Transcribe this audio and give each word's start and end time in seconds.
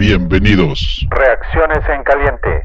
Bienvenidos. 0.00 1.06
Reacciones 1.10 1.86
en 1.90 2.02
caliente. 2.04 2.64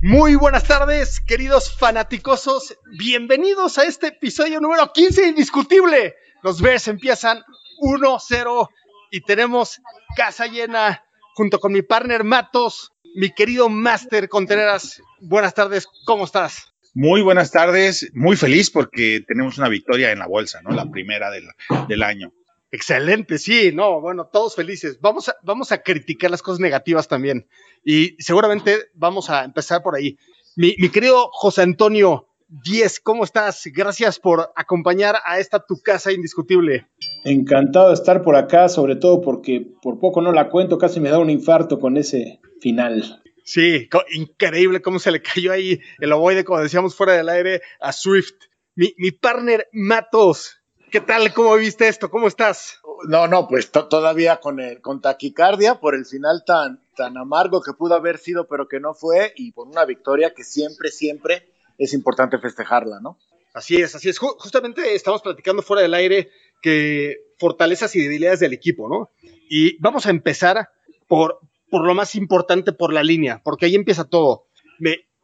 Muy 0.00 0.36
buenas 0.36 0.62
tardes, 0.62 1.18
queridos 1.18 1.76
fanaticosos. 1.76 2.78
Bienvenidos 2.96 3.78
a 3.78 3.84
este 3.84 4.06
episodio 4.06 4.60
número 4.60 4.92
15 4.92 5.26
indiscutible. 5.26 6.14
Los 6.44 6.62
Bears 6.62 6.86
empiezan 6.86 7.42
1-0 7.82 8.68
y 9.10 9.22
tenemos 9.22 9.80
casa 10.16 10.46
llena 10.46 11.02
junto 11.34 11.58
con 11.58 11.72
mi 11.72 11.82
partner 11.82 12.22
Matos, 12.22 12.92
mi 13.16 13.34
querido 13.34 13.68
Master 13.68 14.28
Contreras. 14.28 15.02
Buenas 15.20 15.52
tardes, 15.52 15.88
¿cómo 16.06 16.26
estás? 16.26 16.73
Muy 16.94 17.22
buenas 17.22 17.50
tardes, 17.50 18.10
muy 18.14 18.36
feliz 18.36 18.70
porque 18.70 19.20
tenemos 19.26 19.58
una 19.58 19.68
victoria 19.68 20.12
en 20.12 20.20
la 20.20 20.28
bolsa, 20.28 20.62
¿no? 20.62 20.70
La 20.70 20.88
primera 20.90 21.28
del, 21.30 21.44
del 21.88 22.02
año. 22.04 22.32
Excelente, 22.70 23.38
sí, 23.38 23.72
no, 23.74 24.00
bueno, 24.00 24.28
todos 24.32 24.54
felices. 24.54 25.00
Vamos 25.00 25.28
a, 25.28 25.36
vamos 25.42 25.72
a 25.72 25.82
criticar 25.82 26.30
las 26.30 26.42
cosas 26.42 26.60
negativas 26.60 27.08
también. 27.08 27.48
Y 27.84 28.16
seguramente 28.22 28.76
vamos 28.94 29.28
a 29.28 29.44
empezar 29.44 29.82
por 29.82 29.96
ahí. 29.96 30.18
Mi, 30.56 30.76
mi 30.78 30.88
querido 30.88 31.30
José 31.32 31.62
Antonio 31.62 32.28
Díez, 32.46 33.00
¿cómo 33.00 33.24
estás? 33.24 33.64
Gracias 33.74 34.20
por 34.20 34.52
acompañar 34.54 35.16
a 35.24 35.40
esta 35.40 35.66
tu 35.66 35.80
casa 35.82 36.12
indiscutible. 36.12 36.86
Encantado 37.24 37.88
de 37.88 37.94
estar 37.94 38.22
por 38.22 38.36
acá, 38.36 38.68
sobre 38.68 38.94
todo 38.94 39.20
porque 39.20 39.66
por 39.82 39.98
poco 39.98 40.20
no 40.20 40.30
la 40.30 40.50
cuento, 40.50 40.78
casi 40.78 41.00
me 41.00 41.10
da 41.10 41.18
un 41.18 41.30
infarto 41.30 41.80
con 41.80 41.96
ese 41.96 42.40
final. 42.60 43.23
Sí, 43.44 43.90
increíble 44.12 44.80
cómo 44.80 44.98
se 44.98 45.10
le 45.10 45.20
cayó 45.22 45.52
ahí 45.52 45.78
el 45.98 46.12
ovoide, 46.12 46.44
como 46.44 46.60
decíamos 46.60 46.96
fuera 46.96 47.12
del 47.12 47.28
aire, 47.28 47.60
a 47.78 47.92
Swift. 47.92 48.34
Mi, 48.74 48.94
mi 48.96 49.12
partner 49.12 49.68
Matos, 49.70 50.56
¿qué 50.90 51.00
tal? 51.00 51.32
¿Cómo 51.34 51.54
viste 51.56 51.86
esto? 51.86 52.10
¿Cómo 52.10 52.26
estás? 52.26 52.80
No, 53.06 53.28
no, 53.28 53.46
pues 53.46 53.70
todavía 53.70 54.40
con, 54.40 54.60
el, 54.60 54.80
con 54.80 55.02
taquicardia 55.02 55.78
por 55.78 55.94
el 55.94 56.06
final 56.06 56.42
tan, 56.46 56.80
tan 56.96 57.18
amargo 57.18 57.60
que 57.60 57.74
pudo 57.74 57.94
haber 57.94 58.16
sido, 58.16 58.48
pero 58.48 58.66
que 58.66 58.80
no 58.80 58.94
fue, 58.94 59.34
y 59.36 59.52
por 59.52 59.68
una 59.68 59.84
victoria 59.84 60.32
que 60.32 60.42
siempre, 60.42 60.90
siempre 60.90 61.52
es 61.76 61.92
importante 61.92 62.38
festejarla, 62.38 63.00
¿no? 63.00 63.18
Así 63.52 63.76
es, 63.76 63.94
así 63.94 64.08
es. 64.08 64.18
Justamente 64.18 64.94
estamos 64.94 65.20
platicando 65.20 65.62
fuera 65.62 65.82
del 65.82 65.94
aire 65.94 66.30
que 66.62 67.18
fortalezas 67.38 67.94
y 67.94 68.00
debilidades 68.00 68.40
del 68.40 68.54
equipo, 68.54 68.88
¿no? 68.88 69.10
Y 69.50 69.78
vamos 69.80 70.06
a 70.06 70.10
empezar 70.10 70.70
por, 71.06 71.40
por 71.74 71.84
lo 71.84 71.94
más 71.96 72.14
importante, 72.14 72.72
por 72.72 72.92
la 72.92 73.02
línea, 73.02 73.40
porque 73.42 73.66
ahí 73.66 73.74
empieza 73.74 74.04
todo. 74.04 74.46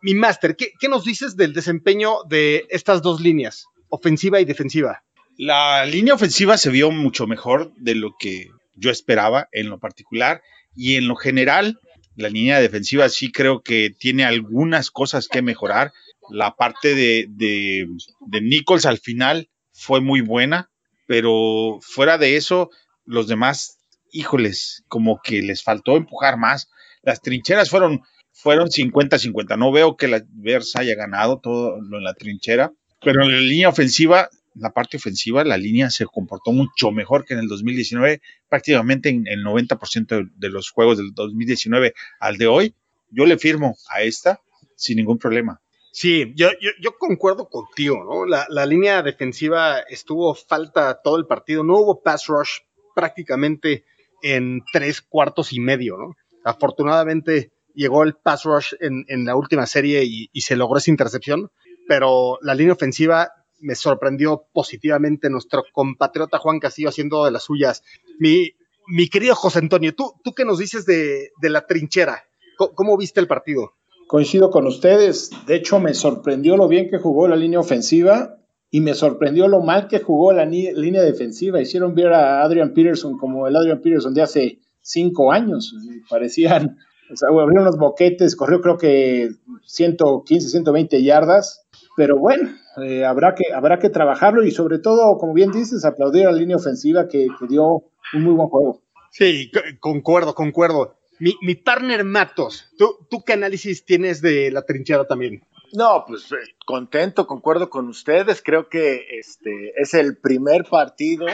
Mi 0.02 0.14
máster, 0.16 0.56
¿qué, 0.56 0.72
¿qué, 0.80 0.88
nos 0.88 1.04
dices 1.04 1.36
del 1.36 1.52
desempeño 1.52 2.24
de 2.28 2.66
estas 2.70 3.02
dos 3.02 3.20
líneas, 3.20 3.66
ofensiva 3.88 4.40
y 4.40 4.44
defensiva? 4.44 5.04
La 5.36 5.86
línea 5.86 6.12
ofensiva 6.12 6.58
se 6.58 6.70
vio 6.70 6.90
mucho 6.90 7.28
mejor 7.28 7.72
de 7.76 7.94
lo 7.94 8.16
que 8.18 8.48
yo 8.74 8.90
esperaba 8.90 9.48
en 9.52 9.70
lo 9.70 9.78
particular 9.78 10.42
y 10.74 10.96
en 10.96 11.06
lo 11.06 11.14
general, 11.14 11.78
la 12.16 12.28
línea 12.28 12.58
defensiva 12.58 13.08
sí 13.10 13.30
creo 13.30 13.62
que 13.62 13.94
tiene 13.96 14.24
algunas 14.24 14.90
cosas 14.90 15.28
que 15.28 15.42
mejorar. 15.42 15.92
La 16.30 16.56
parte 16.56 16.96
de, 16.96 17.26
de, 17.28 17.86
de 18.26 18.40
Nichols 18.40 18.86
al 18.86 18.98
final 18.98 19.50
fue 19.72 20.00
muy 20.00 20.20
buena, 20.20 20.68
pero 21.06 21.78
fuera 21.80 22.18
de 22.18 22.34
eso, 22.34 22.70
los 23.04 23.28
demás 23.28 23.79
híjoles, 24.12 24.84
como 24.88 25.20
que 25.22 25.42
les 25.42 25.62
faltó 25.62 25.96
empujar 25.96 26.36
más. 26.36 26.70
Las 27.02 27.20
trincheras 27.20 27.70
fueron, 27.70 28.02
fueron 28.32 28.68
50-50. 28.68 29.58
No 29.58 29.72
veo 29.72 29.96
que 29.96 30.08
la 30.08 30.22
Versa 30.30 30.80
haya 30.80 30.94
ganado 30.94 31.38
todo 31.38 31.80
lo 31.80 31.98
en 31.98 32.04
la 32.04 32.14
trinchera, 32.14 32.72
pero 33.02 33.22
en 33.22 33.32
la 33.32 33.40
línea 33.40 33.68
ofensiva, 33.68 34.28
la 34.54 34.70
parte 34.70 34.96
ofensiva, 34.96 35.44
la 35.44 35.56
línea 35.56 35.90
se 35.90 36.06
comportó 36.06 36.52
mucho 36.52 36.90
mejor 36.90 37.24
que 37.24 37.34
en 37.34 37.40
el 37.40 37.48
2019, 37.48 38.20
prácticamente 38.48 39.08
en 39.08 39.26
el 39.26 39.44
90% 39.44 40.30
de, 40.34 40.48
los 40.48 40.70
juegos 40.70 40.98
del 40.98 41.12
2019 41.14 41.94
al 42.18 42.36
de 42.36 42.46
hoy. 42.46 42.74
Yo 43.10 43.26
le 43.26 43.38
firmo 43.38 43.76
a 43.90 44.02
esta 44.02 44.40
sin 44.76 44.96
ningún 44.96 45.18
problema. 45.18 45.60
Sí, 45.92 46.32
yo, 46.36 46.50
yo, 46.60 46.70
yo, 46.80 46.96
concuerdo 46.98 47.48
contigo, 47.48 48.04
¿no? 48.04 48.24
La, 48.24 48.46
la, 48.48 48.64
línea 48.64 49.02
defensiva 49.02 49.80
estuvo 49.80 50.36
falta 50.36 51.00
todo 51.02 51.16
el 51.16 51.26
partido, 51.26 51.64
no 51.64 51.78
hubo 51.78 52.00
pass 52.00 52.26
rush 52.28 52.60
prácticamente 52.94 53.84
en 54.22 54.62
tres 54.72 55.00
cuartos 55.02 55.52
y 55.52 55.60
medio, 55.60 55.96
¿no? 55.96 56.16
Afortunadamente 56.44 57.52
llegó 57.74 58.02
el 58.02 58.14
pass 58.14 58.44
rush 58.44 58.74
en, 58.80 59.04
en 59.08 59.24
la 59.24 59.36
última 59.36 59.66
serie 59.66 60.04
y, 60.04 60.28
y, 60.32 60.40
se 60.40 60.56
logró 60.56 60.78
esa 60.78 60.90
intercepción, 60.90 61.50
pero 61.86 62.38
la 62.42 62.54
línea 62.54 62.72
ofensiva 62.72 63.32
me 63.60 63.74
sorprendió 63.74 64.46
positivamente 64.52 65.30
nuestro 65.30 65.64
compatriota 65.72 66.38
Juan 66.38 66.60
Castillo 66.60 66.88
haciendo 66.88 67.24
de 67.24 67.30
las 67.30 67.44
suyas. 67.44 67.82
Mi, 68.18 68.54
mi 68.86 69.08
querido 69.08 69.34
José 69.34 69.58
Antonio, 69.58 69.94
¿tú, 69.94 70.14
tú 70.24 70.32
qué 70.32 70.44
nos 70.44 70.58
dices 70.58 70.86
de, 70.86 71.30
de 71.40 71.50
la 71.50 71.66
trinchera? 71.66 72.24
¿Cómo, 72.56 72.74
¿Cómo 72.74 72.96
viste 72.96 73.20
el 73.20 73.26
partido? 73.26 73.74
Coincido 74.06 74.50
con 74.50 74.66
ustedes. 74.66 75.30
De 75.46 75.54
hecho, 75.54 75.78
me 75.78 75.94
sorprendió 75.94 76.56
lo 76.56 76.68
bien 76.68 76.90
que 76.90 76.98
jugó 76.98 77.28
la 77.28 77.36
línea 77.36 77.60
ofensiva 77.60 78.39
y 78.70 78.80
me 78.80 78.94
sorprendió 78.94 79.48
lo 79.48 79.60
mal 79.60 79.88
que 79.88 79.98
jugó 79.98 80.32
la 80.32 80.46
línea 80.46 81.02
defensiva. 81.02 81.60
Hicieron 81.60 81.94
ver 81.94 82.12
a 82.12 82.42
Adrian 82.42 82.72
Peterson 82.72 83.18
como 83.18 83.48
el 83.48 83.56
Adrian 83.56 83.80
Peterson 83.80 84.14
de 84.14 84.22
hace 84.22 84.58
cinco 84.80 85.32
años. 85.32 85.74
Parecían, 86.08 86.78
o 87.12 87.16
sea, 87.16 87.28
abrieron 87.30 87.62
unos 87.66 87.78
boquetes, 87.78 88.36
corrió 88.36 88.60
creo 88.60 88.78
que 88.78 89.30
115, 89.66 90.48
120 90.48 91.02
yardas. 91.02 91.66
Pero 91.96 92.18
bueno, 92.18 92.50
eh, 92.84 93.04
habrá, 93.04 93.34
que, 93.34 93.52
habrá 93.52 93.80
que 93.80 93.90
trabajarlo 93.90 94.44
y 94.44 94.52
sobre 94.52 94.78
todo, 94.78 95.18
como 95.18 95.34
bien 95.34 95.50
dices, 95.50 95.84
aplaudir 95.84 96.26
a 96.26 96.32
la 96.32 96.38
línea 96.38 96.56
ofensiva 96.56 97.08
que, 97.08 97.26
que 97.38 97.46
dio 97.48 97.82
un 98.14 98.22
muy 98.22 98.34
buen 98.34 98.48
juego. 98.48 98.82
Sí, 99.10 99.50
concuerdo, 99.80 100.34
concuerdo. 100.34 100.94
Mi, 101.18 101.34
mi 101.42 101.56
partner 101.56 102.04
Matos, 102.04 102.68
¿tú, 102.78 102.96
¿tú 103.10 103.22
qué 103.26 103.32
análisis 103.32 103.84
tienes 103.84 104.22
de 104.22 104.50
la 104.52 104.62
trinchera 104.62 105.04
también? 105.04 105.42
No, 105.72 106.04
pues 106.06 106.30
eh, 106.32 106.36
contento, 106.66 107.26
concuerdo 107.26 107.70
con 107.70 107.88
ustedes. 107.88 108.42
Creo 108.42 108.68
que 108.68 109.18
este 109.18 109.72
es 109.76 109.94
el 109.94 110.16
primer 110.16 110.64
partido 110.64 111.26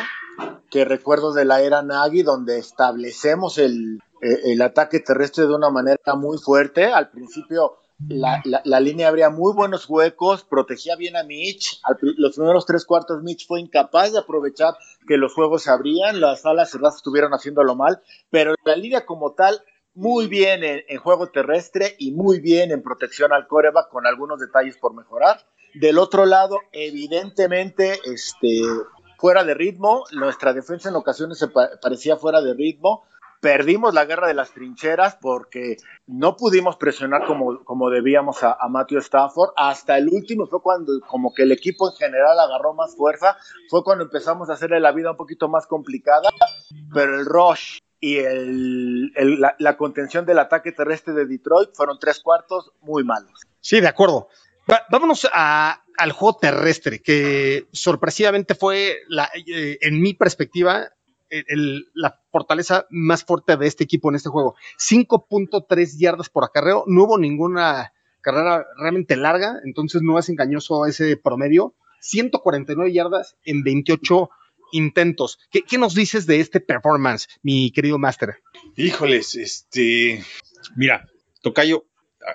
que 0.71 0.85
recuerdo 0.85 1.33
de 1.33 1.45
la 1.45 1.63
era 1.63 1.83
Nagy 1.83 2.23
donde 2.23 2.59
establecemos 2.59 3.59
el, 3.59 4.01
eh, 4.23 4.53
el 4.53 4.63
ataque 4.63 5.01
terrestre 5.01 5.47
de 5.47 5.55
una 5.55 5.71
manera 5.71 6.15
muy 6.17 6.39
fuerte. 6.39 6.87
Al 6.87 7.11
principio 7.11 7.79
la, 8.09 8.43
la, 8.65 8.81
línea 8.81 9.09
abría 9.09 9.31
muy 9.31 9.55
buenos 9.55 9.89
huecos, 9.89 10.45
protegía 10.45 10.97
bien 10.97 11.17
a 11.17 11.25
Mitch. 11.25 11.81
Los 12.01 12.37
primeros 12.37 12.67
tres 12.67 12.85
cuartos 12.85 13.23
Mitch 13.23 13.47
fue 13.47 13.61
incapaz 13.61 14.13
de 14.13 14.19
aprovechar 14.19 14.75
que 15.09 15.17
los 15.17 15.33
juegos 15.33 15.63
se 15.63 15.71
abrían, 15.71 16.21
las 16.21 16.45
alas 16.45 16.71
cerradas 16.71 16.97
estuvieron 16.97 17.33
haciéndolo 17.33 17.75
mal, 17.75 18.03
pero 18.29 18.55
la 18.65 18.77
línea 18.77 19.07
como 19.07 19.33
tal 19.33 19.63
muy 19.97 20.29
bien 20.29 20.63
en, 20.63 20.99
juego 20.99 21.29
terrestre 21.29 21.97
y 21.99 22.13
muy 22.13 22.39
bien 22.39 22.71
en 22.71 22.83
protección 22.83 23.33
al 23.33 23.47
coreback 23.47 23.89
con 23.89 24.07
algunos 24.07 24.39
detalles 24.39 24.77
por 24.77 24.95
mejorar. 24.95 25.41
Del 25.75 25.99
otro 25.99 26.27
lado, 26.27 26.61
evidentemente, 26.73 27.99
este, 28.05 28.61
fuera 29.19 29.43
de 29.43 29.55
ritmo, 29.55 30.05
nuestra 30.13 30.53
defensa 30.53 30.91
en 30.91 30.97
ocasiones 30.97 31.39
se 31.39 31.49
pa 31.49 31.71
parecía 31.83 32.17
fuera 32.17 32.43
de 32.43 32.55
ritmo. 32.55 33.05
Perdimos 33.41 33.95
la 33.95 34.07
guerra 34.07 34.29
de 34.29 34.35
las 34.35 34.53
trincheras 34.53 35.17
porque 35.21 35.77
no 36.07 36.37
pudimos 36.37 36.77
presionar 36.77 37.27
como, 37.27 37.63
como 37.65 37.91
debíamos 37.91 38.43
a, 38.43 38.57
a 38.59 38.69
Matthew 38.69 38.99
Stafford. 38.99 39.51
Hasta 39.57 39.99
el 39.99 40.09
último 40.09 40.47
fue 40.47 40.63
cuando 40.63 40.93
como 41.07 41.33
que 41.33 41.43
el 41.43 41.53
equipo 41.53 41.89
en 41.91 41.97
general 41.97 42.39
agarró 42.39 42.75
más 42.75 42.97
fuerza. 42.97 43.37
Fue 43.71 43.85
cuando 43.85 44.05
empezamos 44.05 44.49
a 44.51 44.55
hacerle 44.55 44.81
la 44.81 44.93
vida 44.93 45.11
un 45.11 45.17
poquito 45.17 45.49
más 45.49 45.67
complicada. 45.67 46.29
Pero 46.93 47.19
el 47.19 47.27
rush 47.27 47.79
y 48.01 48.17
el, 48.19 49.13
la, 49.41 49.57
la, 49.59 49.77
contención 49.77 50.27
del 50.27 50.39
ataque 50.39 50.73
terrestre 50.73 51.15
de 51.15 51.27
Detroit 51.27 51.71
fueron 51.75 51.99
tres 51.99 52.21
cuartos 52.21 52.73
muy 52.81 53.05
malos. 53.05 53.41
Sí, 53.61 53.81
de 53.81 53.89
acuerdo. 53.89 54.29
Vámonos 54.91 55.29
a, 55.33 55.85
al 55.97 56.13
juego 56.13 56.39
terrestre, 56.39 57.01
que 57.01 57.69
sorpresivamente 57.73 58.55
fue, 58.55 58.99
eh, 59.47 59.79
en 59.81 60.01
mi 60.01 60.15
perspectiva, 60.15 60.91
la 61.95 62.21
fortaleza 62.31 62.87
más 62.91 63.25
fuerte 63.25 63.57
de 63.57 63.67
este 63.67 63.85
equipo 63.85 64.09
en 64.09 64.17
este 64.17 64.29
juego. 64.29 64.55
5.3 64.79 65.99
yardas 65.99 66.29
por 66.29 66.45
acarreo, 66.45 66.85
no 66.87 67.05
hubo 67.05 67.19
ninguna 67.19 67.93
carrera 68.21 68.67
realmente 68.77 69.17
larga, 69.17 69.61
entonces 69.65 70.03
no 70.03 70.19
es 70.19 70.29
engañoso 70.29 70.87
ese 70.87 71.17
promedio. 71.17 71.75
149 72.01 72.93
yardas 72.93 73.37
en 73.45 73.63
28 73.63 74.31
intentos. 74.73 75.39
¿Qué, 75.51 75.63
¿Qué, 75.63 75.79
nos 75.79 75.95
dices 75.95 76.27
de 76.27 76.41
este 76.41 76.61
performance, 76.61 77.29
mi 77.43 77.71
querido 77.71 77.99
Master? 77.99 78.37
Híjoles, 78.77 79.35
este, 79.35 80.23
mira, 80.77 81.07
Tocayo, 81.43 81.87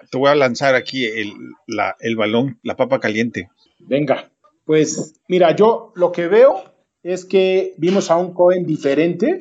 te 0.10 0.18
voy 0.18 0.30
a 0.30 0.36
lanzar 0.36 0.76
aquí 0.76 1.06
el, 1.06 1.34
la, 1.68 1.96
el 2.00 2.16
balón, 2.16 2.60
la 2.64 2.76
papa 2.76 3.00
caliente. 3.00 3.50
Venga, 3.80 4.32
pues 4.66 5.16
mira, 5.28 5.56
yo 5.56 5.92
lo 5.96 6.12
que 6.12 6.28
veo 6.28 6.64
es 7.04 7.26
que 7.26 7.74
vimos 7.78 8.12
a 8.12 8.18
un 8.18 8.34
Cohen 8.34 8.66
diferente. 8.66 9.38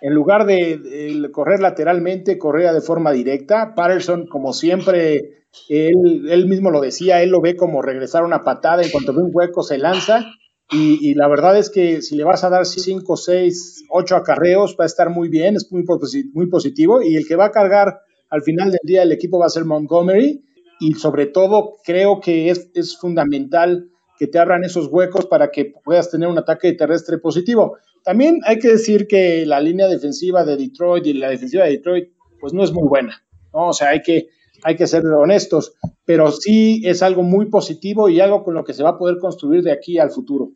En 0.00 0.14
lugar 0.14 0.46
de, 0.46 0.78
de 0.78 1.30
correr 1.30 1.60
lateralmente, 1.60 2.38
corría 2.38 2.72
de 2.72 2.80
forma 2.80 3.12
directa. 3.12 3.74
Patterson, 3.76 4.26
como 4.26 4.52
siempre, 4.52 5.44
él, 5.68 6.28
él 6.28 6.48
mismo 6.48 6.72
lo 6.72 6.80
decía, 6.80 7.22
él 7.22 7.30
lo 7.30 7.40
ve 7.40 7.54
como 7.54 7.82
regresar 7.82 8.24
una 8.24 8.42
patada. 8.42 8.82
En 8.82 8.90
cuanto 8.90 9.14
ve 9.14 9.22
un 9.22 9.30
hueco, 9.32 9.62
se 9.62 9.78
lanza 9.78 10.26
Y, 10.72 11.14
la 11.14 11.28
verdad 11.28 11.58
es 11.58 11.68
que 11.68 12.00
si 12.00 12.16
le 12.16 12.24
vas 12.24 12.44
a 12.44 12.48
dar 12.48 12.64
5, 12.64 13.16
6, 13.16 13.84
8 13.90 14.16
acarreos, 14.16 14.74
va 14.78 14.84
a 14.84 14.86
estar 14.86 15.10
muy 15.10 15.28
bien, 15.28 15.54
es 15.54 15.70
muy, 15.70 15.84
muy 16.32 16.46
positivo. 16.46 17.02
Y 17.02 17.16
el 17.16 17.26
que 17.26 17.36
va 17.36 17.46
a 17.46 17.50
cargar 17.50 18.00
al 18.30 18.42
final 18.42 18.70
del 18.70 18.80
día 18.82 19.02
el 19.02 19.12
equipo 19.12 19.38
va 19.38 19.46
a 19.46 19.50
ser 19.50 19.66
Montgomery. 19.66 20.42
Y 20.80 20.94
sobre 20.94 21.26
todo, 21.26 21.74
creo 21.84 22.20
que 22.20 22.48
es, 22.48 22.70
es 22.74 22.96
fundamental 22.96 23.90
que 24.18 24.26
te 24.26 24.38
abran 24.38 24.64
esos 24.64 24.86
huecos 24.86 25.26
para 25.26 25.50
que 25.50 25.72
puedas 25.84 26.10
tener 26.10 26.28
un 26.28 26.38
ataque 26.38 26.72
terrestre 26.72 27.18
positivo. 27.18 27.76
También 28.02 28.40
hay 28.46 28.58
que 28.58 28.68
decir 28.68 29.06
que 29.06 29.44
la 29.46 29.60
línea 29.60 29.88
defensiva 29.88 30.44
de 30.44 30.56
Detroit 30.56 31.06
y 31.06 31.12
la 31.12 31.28
defensiva 31.28 31.64
de 31.64 31.72
Detroit, 31.72 32.08
pues 32.40 32.52
no 32.52 32.64
es 32.64 32.72
muy 32.72 32.88
buena. 32.88 33.22
¿no? 33.52 33.68
O 33.68 33.72
sea, 33.72 33.90
hay 33.90 34.00
que, 34.00 34.28
hay 34.64 34.76
que 34.76 34.86
ser 34.86 35.04
honestos, 35.06 35.74
pero 36.04 36.30
sí 36.32 36.82
es 36.84 37.02
algo 37.02 37.22
muy 37.22 37.46
positivo 37.46 38.08
y 38.08 38.20
algo 38.20 38.42
con 38.42 38.54
lo 38.54 38.64
que 38.64 38.74
se 38.74 38.82
va 38.82 38.90
a 38.90 38.98
poder 38.98 39.18
construir 39.18 39.62
de 39.62 39.72
aquí 39.72 39.98
al 39.98 40.10
futuro. 40.10 40.52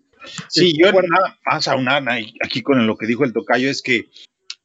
Sí, 0.48 0.74
yo 0.78 0.90
nada 0.92 1.38
más 1.44 1.68
aunar 1.68 2.02
aquí 2.42 2.62
con 2.62 2.86
lo 2.86 2.96
que 2.96 3.06
dijo 3.06 3.24
el 3.24 3.32
tocayo 3.32 3.70
es 3.70 3.82
que 3.82 4.06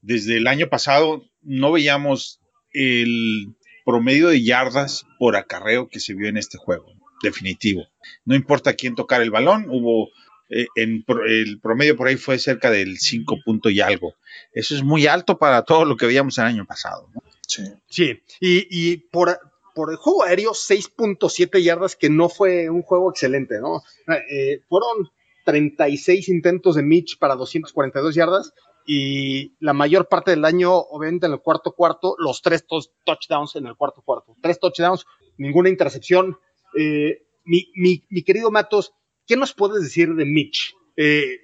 desde 0.01 0.37
el 0.37 0.47
año 0.47 0.67
pasado 0.67 1.23
no 1.41 1.71
veíamos 1.71 2.39
el 2.73 3.55
promedio 3.85 4.29
de 4.29 4.43
yardas 4.43 5.05
por 5.19 5.35
acarreo 5.35 5.89
que 5.89 5.99
se 5.99 6.13
vio 6.13 6.29
en 6.29 6.37
este 6.37 6.57
juego, 6.57 6.93
definitivo. 7.21 7.87
No 8.25 8.35
importa 8.35 8.73
quién 8.73 8.95
tocar 8.95 9.21
el 9.21 9.31
balón, 9.31 9.65
hubo 9.69 10.09
eh, 10.49 10.67
en 10.75 11.05
el 11.27 11.59
promedio 11.61 11.95
por 11.95 12.07
ahí 12.07 12.17
fue 12.17 12.37
cerca 12.37 12.69
del 12.69 12.97
5 12.97 13.37
punto 13.45 13.69
y 13.69 13.79
algo. 13.79 14.15
Eso 14.53 14.75
es 14.75 14.83
muy 14.83 15.07
alto 15.07 15.37
para 15.37 15.63
todo 15.63 15.85
lo 15.85 15.95
que 15.95 16.05
veíamos 16.05 16.37
el 16.37 16.45
año 16.45 16.65
pasado. 16.65 17.09
Sí. 17.47 17.63
Sí, 17.89 18.21
y, 18.39 18.97
por, 18.97 19.39
por 19.75 19.91
el 19.91 19.97
juego 19.97 20.23
aéreo, 20.23 20.51
6.7 20.51 21.61
yardas, 21.61 21.95
que 21.95 22.09
no 22.09 22.29
fue 22.29 22.69
un 22.69 22.81
juego 22.81 23.11
excelente, 23.11 23.59
¿no? 23.59 23.81
Eh, 24.29 24.61
fueron 24.67 25.09
36 25.45 26.29
intentos 26.29 26.75
de 26.75 26.83
Mitch 26.83 27.17
para 27.17 27.35
242 27.35 28.15
yardas 28.15 28.53
y 28.85 29.53
la 29.59 29.73
mayor 29.73 30.07
parte 30.07 30.31
del 30.31 30.45
año, 30.45 30.73
obviamente 30.75 31.27
en 31.27 31.33
el 31.33 31.39
cuarto 31.39 31.73
cuarto, 31.73 32.15
los 32.17 32.41
tres 32.41 32.65
touchdowns 33.05 33.55
en 33.55 33.67
el 33.67 33.75
cuarto 33.75 34.01
cuarto. 34.01 34.35
Tres 34.41 34.59
touchdowns, 34.59 35.05
ninguna 35.37 35.69
intercepción. 35.69 36.37
Eh, 36.77 37.23
mi, 37.43 38.23
querido 38.23 38.51
Matos, 38.51 38.93
¿qué 39.27 39.35
nos 39.35 39.53
puedes 39.53 39.83
decir 39.83 40.13
de 40.15 40.25
Mitch? 40.25 40.75
Eh, 40.97 41.37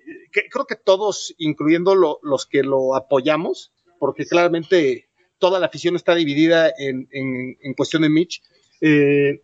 creo 0.51 0.65
que 0.65 0.75
todos, 0.75 1.35
incluyendo 1.37 1.95
los 1.95 2.45
que 2.45 2.63
lo 2.63 2.95
apoyamos, 2.95 3.71
porque 3.99 4.25
claramente 4.25 5.07
toda 5.39 5.59
la 5.59 5.67
afición 5.67 5.95
está 5.95 6.15
dividida 6.15 6.71
en, 6.77 7.73
cuestión 7.75 8.01
de 8.01 8.09
Mitch. 8.09 8.41
Eh, 8.81 9.43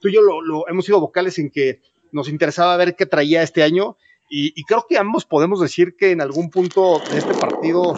tú 0.00 0.08
y 0.08 0.14
yo 0.14 0.22
lo, 0.22 0.68
hemos 0.68 0.84
sido 0.84 1.00
vocales 1.00 1.38
en 1.38 1.50
que 1.50 1.80
nos 2.12 2.28
interesaba 2.28 2.76
ver 2.76 2.94
qué 2.94 3.06
traía 3.06 3.42
este 3.42 3.62
año 3.62 3.96
y, 4.34 4.64
creo 4.64 4.86
que 4.88 4.96
ambos 4.96 5.26
podemos 5.26 5.60
decir 5.60 5.94
que 5.94 6.10
en 6.10 6.22
algún 6.22 6.48
punto 6.48 7.02
de 7.10 7.18
este 7.18 7.34
partido 7.34 7.94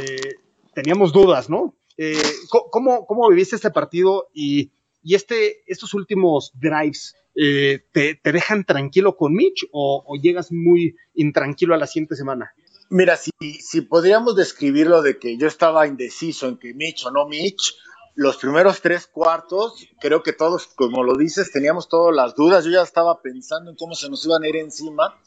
eh, 0.00 0.36
teníamos 0.72 1.12
dudas, 1.12 1.50
¿no? 1.50 1.74
Eh, 1.96 2.22
¿cómo, 2.70 3.04
¿cómo, 3.06 3.28
viviste 3.28 3.56
este 3.56 3.72
partido 3.72 4.28
y, 4.32 4.70
y 5.02 5.16
este, 5.16 5.64
estos 5.66 5.92
últimos 5.94 6.52
drives? 6.54 7.16
Eh, 7.34 7.80
te, 7.90 8.20
dejan 8.22 8.64
tranquilo 8.64 9.16
con 9.16 9.34
Mitch 9.34 9.66
o, 9.72 10.04
o, 10.06 10.14
llegas 10.14 10.52
muy 10.52 10.94
intranquilo 11.14 11.74
a 11.74 11.78
la 11.78 11.88
siguiente 11.88 12.14
semana? 12.14 12.52
Mira, 12.90 13.16
si, 13.16 13.32
si 13.40 13.80
podríamos 13.80 14.36
describirlo 14.36 15.02
de 15.02 15.18
que 15.18 15.36
yo 15.36 15.48
estaba 15.48 15.88
indeciso 15.88 16.46
en 16.46 16.58
que 16.58 16.72
Mitch 16.72 17.04
o 17.06 17.10
no 17.10 17.26
Mitch, 17.26 17.74
los 18.14 18.36
primeros 18.36 18.80
tres 18.80 19.06
cuartos, 19.06 19.86
creo 20.00 20.22
que 20.22 20.32
todos, 20.32 20.68
como 20.68 21.02
lo 21.02 21.16
dices, 21.16 21.50
teníamos 21.50 21.88
todas 21.88 22.14
las 22.14 22.34
dudas. 22.34 22.64
Yo 22.64 22.70
ya 22.70 22.82
estaba 22.82 23.20
pensando 23.20 23.70
en 23.70 23.76
cómo 23.76 23.94
se 23.94 24.08
nos 24.08 24.24
iban 24.24 24.44
a 24.44 24.48
ir 24.48 24.56
encima, 24.56 25.18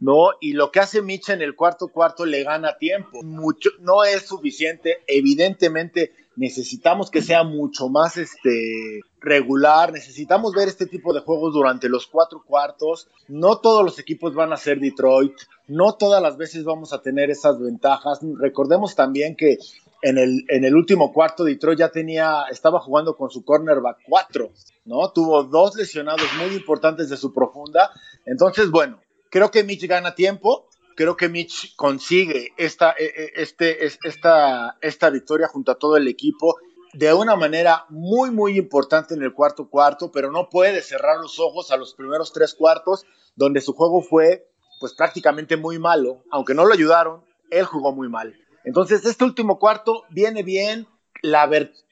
¿no? 0.00 0.30
Y 0.40 0.52
lo 0.52 0.70
que 0.70 0.80
hace 0.80 1.02
Mitch 1.02 1.30
en 1.30 1.42
el 1.42 1.56
cuarto 1.56 1.88
cuarto 1.88 2.24
le 2.24 2.44
gana 2.44 2.78
tiempo. 2.78 3.22
Mucho, 3.24 3.70
no 3.80 4.04
es 4.04 4.26
suficiente. 4.26 4.98
Evidentemente, 5.08 6.12
necesitamos 6.36 7.10
que 7.10 7.22
sea 7.22 7.42
mucho 7.42 7.88
más 7.88 8.16
este, 8.16 9.00
regular. 9.20 9.92
Necesitamos 9.92 10.52
ver 10.52 10.68
este 10.68 10.86
tipo 10.86 11.12
de 11.12 11.20
juegos 11.20 11.54
durante 11.54 11.88
los 11.88 12.06
cuatro 12.06 12.44
cuartos. 12.46 13.08
No 13.26 13.58
todos 13.58 13.84
los 13.84 13.98
equipos 13.98 14.32
van 14.34 14.52
a 14.52 14.56
ser 14.56 14.78
Detroit. 14.78 15.34
No 15.66 15.94
todas 15.94 16.22
las 16.22 16.36
veces 16.36 16.64
vamos 16.64 16.92
a 16.92 17.02
tener 17.02 17.30
esas 17.30 17.60
ventajas. 17.60 18.20
Recordemos 18.38 18.94
también 18.94 19.34
que 19.34 19.58
en 20.02 20.18
el, 20.64 20.76
último 20.76 21.12
cuarto 21.12 21.44
Detroit 21.44 21.78
ya 21.78 21.90
tenía, 21.90 22.44
estaba 22.50 22.80
jugando 22.80 23.16
con 23.16 23.30
su 23.30 23.44
cornerback 23.44 23.98
4, 24.08 24.52
¿no? 24.86 25.12
Tuvo 25.12 25.44
dos 25.44 25.76
lesionados 25.76 26.26
muy 26.38 26.56
importantes 26.56 27.08
de 27.08 27.16
su 27.16 27.32
profunda. 27.32 27.90
Entonces, 28.26 28.70
bueno, 28.70 29.00
creo 29.30 29.52
que 29.52 29.62
Mitch 29.62 29.86
gana 29.86 30.16
tiempo, 30.16 30.68
creo 30.96 31.16
que 31.16 31.28
Mitch 31.28 31.76
consigue 31.76 32.52
esta, 32.56 32.94
e, 32.98 33.04
e, 33.04 33.32
este, 33.36 33.84
esta, 33.84 34.76
esta 34.80 35.10
victoria 35.10 35.46
junto 35.46 35.70
a 35.70 35.78
todo 35.78 35.96
el 35.96 36.08
equipo 36.08 36.56
de 36.94 37.14
una 37.14 37.36
manera 37.36 37.86
muy, 37.88 38.30
muy 38.30 38.58
importante 38.58 39.14
en 39.14 39.22
el 39.22 39.32
cuarto 39.32 39.70
cuarto, 39.70 40.10
pero 40.10 40.32
no 40.32 40.48
puede 40.50 40.82
cerrar 40.82 41.18
los 41.20 41.38
ojos 41.38 41.70
a 41.70 41.76
los 41.76 41.94
primeros 41.94 42.32
tres 42.32 42.54
cuartos, 42.54 43.06
donde 43.36 43.60
su 43.60 43.72
juego 43.72 44.02
fue 44.02 44.48
pues 44.80 44.94
prácticamente 44.94 45.56
muy 45.56 45.78
malo, 45.78 46.24
aunque 46.32 46.54
no 46.54 46.64
lo 46.64 46.74
ayudaron, 46.74 47.24
él 47.50 47.64
jugó 47.64 47.92
muy 47.92 48.08
mal. 48.08 48.34
Entonces, 48.64 49.04
este 49.04 49.24
último 49.24 49.58
cuarto 49.58 50.04
viene 50.10 50.42
bien. 50.42 50.86
La 51.22 51.48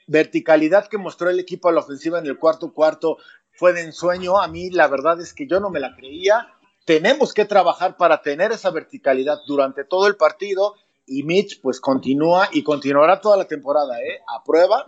verticalidad 0.07 0.89
que 0.89 0.99
mostró 0.99 1.31
el 1.31 1.39
equipo 1.39 1.69
a 1.69 1.73
la 1.73 1.81
ofensiva 1.81 2.19
en 2.19 2.27
el 2.27 2.39
cuarto 2.39 2.73
cuarto 2.73 3.19
fue 3.53 3.73
de 3.73 3.83
ensueño. 3.83 4.41
A 4.41 4.49
mí, 4.49 4.71
la 4.71 4.89
verdad 4.89 5.21
es 5.21 5.35
que 5.35 5.47
yo 5.47 5.61
no 5.61 5.71
me 5.71 5.81
la 5.81 5.95
creía. 5.95 6.49
Tenemos 6.85 7.33
que 7.33 7.45
trabajar 7.45 7.97
para 7.97 8.23
tener 8.23 8.53
esa 8.53 8.71
verticalidad 8.71 9.39
durante 9.47 9.85
todo 9.85 10.07
el 10.07 10.17
partido. 10.17 10.75
Y 11.07 11.23
Mitch, 11.25 11.61
pues 11.61 11.81
continúa 11.81 12.49
y 12.53 12.63
continuará 12.63 13.21
toda 13.21 13.37
la 13.37 13.47
temporada, 13.47 14.01
¿eh? 14.01 14.21
A 14.29 14.45
prueba, 14.45 14.85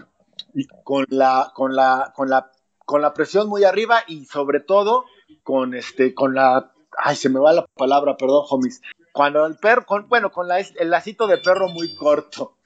con 0.85 1.05
la, 1.09 1.53
con 1.55 1.75
la, 1.75 2.13
con 2.15 2.31
la, 2.31 2.51
con 2.79 3.03
la 3.03 3.13
presión 3.13 3.49
muy 3.49 3.65
arriba 3.65 4.05
y 4.07 4.27
sobre 4.27 4.61
todo 4.61 5.05
con 5.43 5.75
este, 5.75 6.15
con 6.15 6.35
la 6.35 6.73
ay, 6.99 7.17
se 7.17 7.29
me 7.29 7.41
va 7.41 7.53
la 7.53 7.67
palabra, 7.77 8.17
perdón, 8.17 8.45
homies, 8.49 8.81
cuando 9.13 9.47
el 9.47 9.57
perro, 9.57 9.85
con, 9.87 10.09
bueno, 10.09 10.31
con 10.31 10.49
la, 10.49 10.59
el 10.59 10.91
lacito 10.91 11.27
de 11.27 11.39
perro 11.39 11.69
muy 11.69 11.95
corto. 11.95 12.57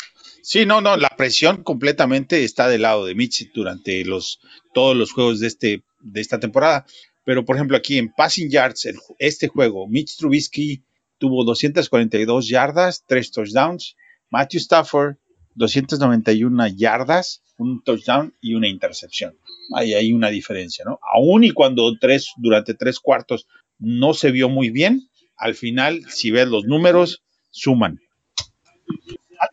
Sí, 0.42 0.64
no, 0.64 0.80
no, 0.80 0.96
la 0.96 1.08
presión 1.16 1.62
completamente 1.64 2.44
está 2.44 2.68
del 2.68 2.82
lado 2.82 3.04
de 3.04 3.14
Mitch 3.16 3.52
durante 3.52 4.04
los, 4.04 4.40
todos 4.72 4.96
los 4.96 5.12
juegos 5.12 5.40
de, 5.40 5.48
este, 5.48 5.82
de 6.00 6.20
esta 6.20 6.38
temporada. 6.38 6.86
Pero, 7.24 7.44
por 7.44 7.56
ejemplo, 7.56 7.76
aquí 7.76 7.98
en 7.98 8.12
Passing 8.12 8.48
Yards, 8.50 8.88
este 9.18 9.48
juego, 9.48 9.88
Mitch 9.88 10.16
Trubisky 10.16 10.84
tuvo 11.18 11.44
242 11.44 12.48
yardas, 12.48 13.04
3 13.06 13.32
touchdowns. 13.32 13.96
Matthew 14.30 14.60
Stafford, 14.60 15.16
291 15.56 16.68
yardas, 16.68 17.42
un 17.58 17.82
touchdown 17.82 18.34
y 18.40 18.54
una 18.54 18.68
intercepción. 18.68 19.36
Ahí 19.74 19.94
hay 19.94 20.12
una 20.12 20.28
diferencia, 20.28 20.84
¿no? 20.84 20.98
Aún 21.12 21.44
y 21.44 21.50
cuando 21.50 21.96
tres, 21.98 22.32
durante 22.36 22.74
tres 22.74 23.00
cuartos 23.00 23.46
no 23.78 24.14
se 24.14 24.30
vio 24.30 24.48
muy 24.48 24.70
bien, 24.70 25.08
al 25.36 25.54
final, 25.54 26.04
si 26.08 26.30
ves 26.30 26.48
los 26.48 26.64
números, 26.64 27.24
suman. 27.50 28.00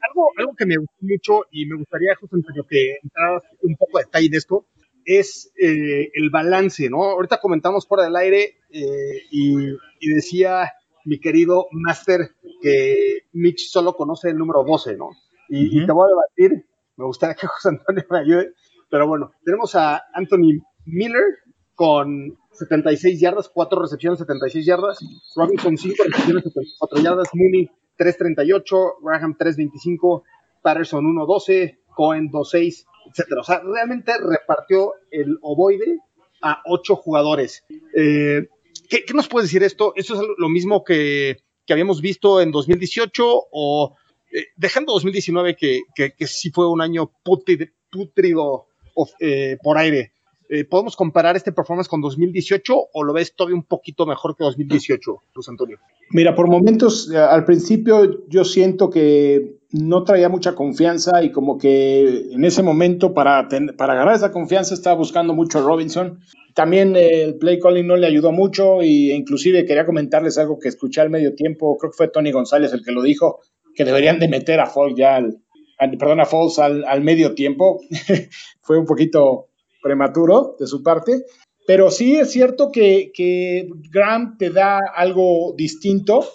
Algo, 0.10 0.30
algo 0.38 0.56
que 0.56 0.66
me 0.66 0.78
gustó 0.78 0.96
mucho 1.02 1.46
y 1.52 1.66
me 1.66 1.78
gustaría, 1.78 2.16
José 2.16 2.36
Antonio, 2.36 2.66
que 2.70 2.98
entraras 3.04 3.44
un 3.62 3.76
poco 3.76 3.98
de 3.98 4.06
detalle 4.06 4.28
en 4.28 4.34
esto, 4.36 4.66
es 5.06 5.52
eh, 5.60 6.10
el 6.14 6.30
balance, 6.30 6.90
¿no? 6.90 7.04
Ahorita 7.04 7.40
comentamos 7.40 7.88
fuera 7.88 8.06
del 8.06 8.16
aire 8.16 8.58
eh, 8.70 9.24
y, 9.32 9.56
decía 10.14 10.72
mi 11.06 11.20
querido 11.20 11.68
Master 11.72 12.32
que 12.62 13.24
Mitch 13.34 13.70
solo 13.70 13.94
conoce 13.96 14.30
el 14.30 14.38
número 14.38 14.64
12, 14.64 14.96
¿no? 14.96 15.10
Y, 15.50 15.86
te 15.86 15.92
voy 15.92 16.08
a 16.08 16.10
debatir, 16.10 16.66
me 16.96 17.06
gustaría 17.06 17.36
que 17.36 17.48
José 17.48 17.70
Antonio 17.70 18.04
me 18.10 18.20
ayude, 18.20 18.54
pero 18.90 19.08
bueno, 19.08 19.32
tenemos 19.44 19.76
a 19.76 20.02
Anthony 20.14 20.62
Miller 20.86 21.24
con 21.76 22.38
76 22.52 23.20
yardas, 23.20 23.50
4 23.50 23.82
recepciones, 23.82 24.20
76 24.20 24.66
yardas. 24.66 25.00
Robinson 25.36 25.78
5 25.78 26.04
recepciones, 26.04 26.44
74 26.44 27.02
yardas. 27.02 27.30
Mooney 27.34 27.70
3.38, 27.98 28.94
Graham 29.02 29.36
3.25, 29.38 30.24
Patterson 30.62 31.06
1.12, 31.06 31.80
Cohen 31.96 32.30
2.6, 32.30 32.86
etc. 33.08 33.28
O 33.40 33.44
sea, 33.44 33.62
realmente 33.64 34.14
repartió 34.20 34.94
el 35.12 35.38
ovoide 35.42 36.00
a 36.42 36.62
8 36.66 36.96
jugadores. 36.96 37.64
Eh, 37.96 38.48
¿qué, 38.90 39.14
nos 39.14 39.28
puede 39.28 39.46
decir 39.46 39.64
esto? 39.64 39.94
¿Esto 39.96 40.16
es 40.16 40.22
lo 40.38 40.50
mismo 40.50 40.84
que, 40.84 41.38
que 41.66 41.74
habíamos 41.74 42.02
visto 42.02 42.42
en 42.42 42.52
2018 42.52 43.48
o 43.52 43.96
eh, 44.32 44.48
dejando 44.56 44.94
2019 44.94 45.56
que, 45.56 45.82
que, 45.96 46.14
que, 46.14 46.28
sí 46.28 46.52
fue 46.52 46.70
un 46.70 46.82
año 46.82 47.12
putrido, 47.24 48.68
eh, 49.20 49.58
por 49.62 49.78
aire? 49.78 50.13
Eh, 50.56 50.66
¿podemos 50.66 50.96
comparar 50.96 51.36
este 51.36 51.52
performance 51.52 51.88
con 51.88 52.00
2018 52.00 52.90
o 52.94 53.04
lo 53.04 53.12
ves 53.12 53.36
todavía 53.36 53.56
un 53.56 53.64
poquito 53.64 54.06
mejor 54.06 54.36
que 54.36 54.44
2018, 54.44 55.24
Luis 55.34 55.50
Antonio? 55.50 55.80
Mira, 56.12 56.36
por 56.36 56.48
momentos, 56.48 57.10
eh, 57.12 57.18
al 57.18 57.44
principio 57.44 58.28
yo 58.28 58.46
siento 58.46 58.92
que 58.92 59.56
no 59.72 60.04
traía 60.04 60.30
mucha 60.30 60.54
confianza 60.54 61.24
y 61.24 61.32
como 61.32 61.58
que 61.58 62.28
en 62.34 62.46
ese 62.46 62.62
momento 62.62 63.16
para, 63.16 63.48
para 63.76 63.94
agarrar 63.94 64.14
esa 64.14 64.32
confianza 64.32 64.76
estaba 64.76 64.96
buscando 64.96 65.34
mucho 65.34 65.58
a 65.58 65.64
Robinson, 65.64 66.20
también 66.54 66.96
el 66.96 67.40
play 67.40 67.58
calling 67.60 67.88
no 67.88 67.96
le 67.96 68.06
ayudó 68.06 68.32
mucho 68.32 68.84
e 68.84 69.16
inclusive 69.16 69.66
quería 69.66 69.88
comentarles 69.88 70.38
algo 70.38 70.60
que 70.60 70.70
escuché 70.70 71.02
al 71.02 71.10
medio 71.10 71.34
tiempo, 71.34 71.80
creo 71.80 71.90
que 71.90 71.98
fue 71.98 72.10
Tony 72.10 72.32
González 72.32 72.72
el 72.74 72.84
que 72.84 72.92
lo 72.92 73.02
dijo, 73.02 73.40
que 73.74 73.86
deberían 73.86 74.20
de 74.20 74.28
meter 74.28 74.60
a 74.60 74.68
Foles 74.68 74.96
ya 74.96 75.16
al, 75.16 75.98
perdón, 75.98 76.20
a 76.20 76.26
Foles 76.26 76.60
al, 76.60 77.02
medio 77.02 77.34
tiempo. 77.34 77.82
fue 78.62 78.78
un 78.78 78.86
poquito 78.86 79.48
prematuro 79.84 80.56
de 80.60 80.66
su 80.66 80.82
parte, 80.82 81.26
pero 81.68 81.92
sí 81.92 82.16
es 82.16 82.32
cierto 82.32 82.72
que, 82.72 83.12
que 83.14 83.70
Graham 83.92 84.38
te 84.38 84.50
da 84.50 84.80
algo 84.96 85.54
distinto. 85.56 86.26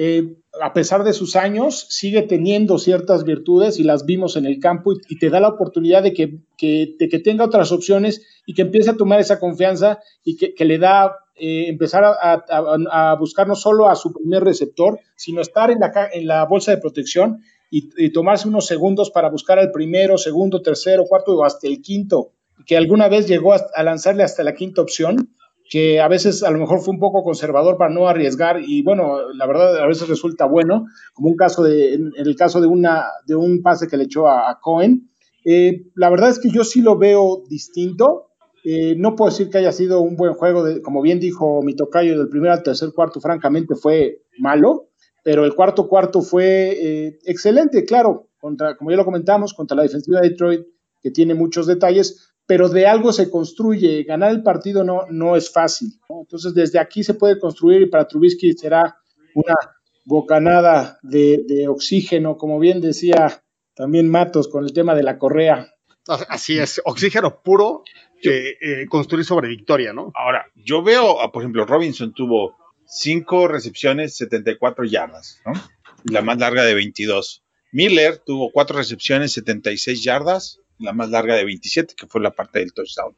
Eh, 0.00 0.36
a 0.62 0.72
pesar 0.72 1.02
de 1.02 1.12
sus 1.12 1.34
años, 1.36 1.86
sigue 1.88 2.22
teniendo 2.22 2.78
ciertas 2.78 3.24
virtudes 3.24 3.78
y 3.78 3.82
las 3.82 4.06
vimos 4.06 4.36
en 4.36 4.46
el 4.46 4.60
campo 4.60 4.92
y, 4.92 5.18
te 5.18 5.28
da 5.28 5.40
la 5.40 5.48
oportunidad 5.48 6.04
de 6.04 6.12
que, 6.12 7.20
tenga 7.24 7.44
otras 7.44 7.72
opciones 7.72 8.24
y 8.46 8.54
que 8.54 8.62
empiece 8.62 8.90
a 8.90 8.96
tomar 8.96 9.20
esa 9.20 9.40
confianza 9.40 9.98
y 10.22 10.36
que, 10.36 10.64
le 10.64 10.78
da 10.78 11.16
eh, 11.34 11.66
empezar 11.68 12.04
a, 12.04 13.16
buscar 13.18 13.48
no 13.48 13.56
solo 13.56 13.88
a 13.88 13.96
su 13.96 14.12
primer 14.12 14.44
receptor, 14.44 15.00
sino 15.16 15.40
estar 15.40 15.70
en 15.70 16.26
la, 16.26 16.44
bolsa 16.44 16.70
de 16.70 16.78
protección 16.78 17.42
y, 17.70 18.10
tomarse 18.10 18.48
unos 18.48 18.66
segundos 18.66 19.10
para 19.10 19.30
buscar 19.30 19.58
al 19.58 19.72
primero, 19.72 20.16
segundo, 20.16 20.62
tercero, 20.62 21.06
cuarto 21.06 21.36
o 21.36 21.44
hasta 21.44 21.66
el 21.66 21.82
quinto, 21.82 22.32
que 22.66 22.76
alguna 22.76 23.08
vez 23.08 23.26
llegó 23.26 23.54
a 23.54 23.82
lanzarle 23.82 24.22
hasta 24.22 24.42
la 24.42 24.54
quinta 24.54 24.82
opción 24.82 25.30
que 25.68 26.00
a 26.00 26.08
veces 26.08 26.42
a 26.42 26.50
lo 26.50 26.58
mejor 26.58 26.80
fue 26.80 26.94
un 26.94 27.00
poco 27.00 27.22
conservador 27.22 27.76
para 27.76 27.92
no 27.92 28.08
arriesgar 28.08 28.60
y 28.64 28.82
bueno, 28.82 29.32
la 29.32 29.46
verdad 29.46 29.76
a 29.78 29.86
veces 29.86 30.08
resulta 30.08 30.46
bueno, 30.46 30.86
como 31.12 31.28
un 31.28 31.36
caso 31.36 31.62
de, 31.62 31.94
en, 31.94 32.12
el 32.16 32.36
caso 32.36 32.60
de, 32.60 32.66
una, 32.66 33.04
de 33.26 33.36
un 33.36 33.62
pase 33.62 33.86
que 33.86 33.96
le 33.96 34.04
echó 34.04 34.28
a, 34.28 34.58
Cohen. 34.60 35.10
Eh, 35.44 35.84
la 35.94 36.10
verdad 36.10 36.30
es 36.30 36.38
que 36.38 36.50
yo 36.50 36.64
sí 36.64 36.80
lo 36.80 36.96
veo 36.96 37.42
distinto. 37.48 38.30
Eh, 38.64 38.94
no 38.96 39.14
puedo 39.14 39.30
decir 39.30 39.50
que 39.50 39.58
haya 39.58 39.72
sido 39.72 40.00
un 40.00 40.16
buen 40.16 40.34
juego, 40.34 40.64
de, 40.64 40.82
como 40.82 41.02
bien 41.02 41.20
dijo 41.20 41.62
mi 41.62 41.76
tocayo, 41.76 42.18
del 42.18 42.28
primer 42.28 42.50
al 42.50 42.62
tercer 42.62 42.92
cuarto, 42.94 43.20
francamente 43.20 43.74
fue 43.74 44.22
malo, 44.38 44.88
pero 45.22 45.44
el 45.44 45.54
cuarto 45.54 45.86
cuarto 45.88 46.22
fue 46.22 46.70
eh, 46.70 47.18
excelente, 47.24 47.84
claro, 47.84 48.28
contra, 48.40 48.76
como 48.76 48.90
ya 48.90 48.96
lo 48.96 49.04
comentamos, 49.04 49.54
contra 49.54 49.76
la 49.76 49.84
defensiva 49.84 50.20
de 50.20 50.30
Detroit, 50.30 50.66
que 51.00 51.10
tiene 51.10 51.34
muchos 51.34 51.66
detalles, 51.66 52.27
pero 52.48 52.70
de 52.70 52.86
algo 52.86 53.12
se 53.12 53.30
construye. 53.30 54.04
Ganar 54.04 54.30
el 54.30 54.42
partido 54.42 54.82
no, 54.82 55.02
no 55.10 55.36
es 55.36 55.52
fácil. 55.52 56.00
Entonces, 56.08 56.54
desde 56.54 56.78
aquí 56.78 57.04
se 57.04 57.12
puede 57.12 57.38
construir 57.38 57.82
y 57.82 57.90
para 57.90 58.08
Trubisky 58.08 58.54
será 58.54 58.96
una 59.34 59.54
bocanada 60.06 60.98
de, 61.02 61.66
oxígeno, 61.68 62.38
como 62.38 62.58
bien 62.58 62.80
decía 62.80 63.44
también 63.74 64.08
Matos 64.08 64.48
con 64.48 64.64
el 64.64 64.72
tema 64.72 64.94
de 64.94 65.02
la 65.02 65.18
correa. 65.18 65.74
Así 66.06 66.58
es, 66.58 66.80
oxígeno 66.86 67.42
puro 67.42 67.82
que 68.22 68.56
eh, 68.62 68.86
construir 68.88 69.26
sobre 69.26 69.48
victoria, 69.48 69.92
¿no? 69.92 70.10
Ahora, 70.14 70.46
yo 70.54 70.82
veo, 70.82 71.18
por 71.30 71.42
ejemplo, 71.42 71.66
Robinson 71.66 72.14
tuvo 72.14 72.56
cinco 72.86 73.46
recepciones, 73.46 74.16
74 74.16 74.86
yardas, 74.86 75.42
¿no? 75.44 75.52
La 76.04 76.22
más 76.22 76.38
larga 76.38 76.64
de 76.64 76.72
22. 76.72 77.44
Miller 77.72 78.22
tuvo 78.24 78.50
cuatro 78.50 78.78
recepciones, 78.78 79.32
76 79.32 80.02
yardas, 80.02 80.60
la 80.78 80.92
más 80.92 81.10
larga 81.10 81.34
de 81.34 81.44
27, 81.44 81.94
que 81.96 82.06
fue 82.06 82.20
la 82.20 82.30
parte 82.30 82.60
del 82.60 82.72
touchdown. 82.72 83.14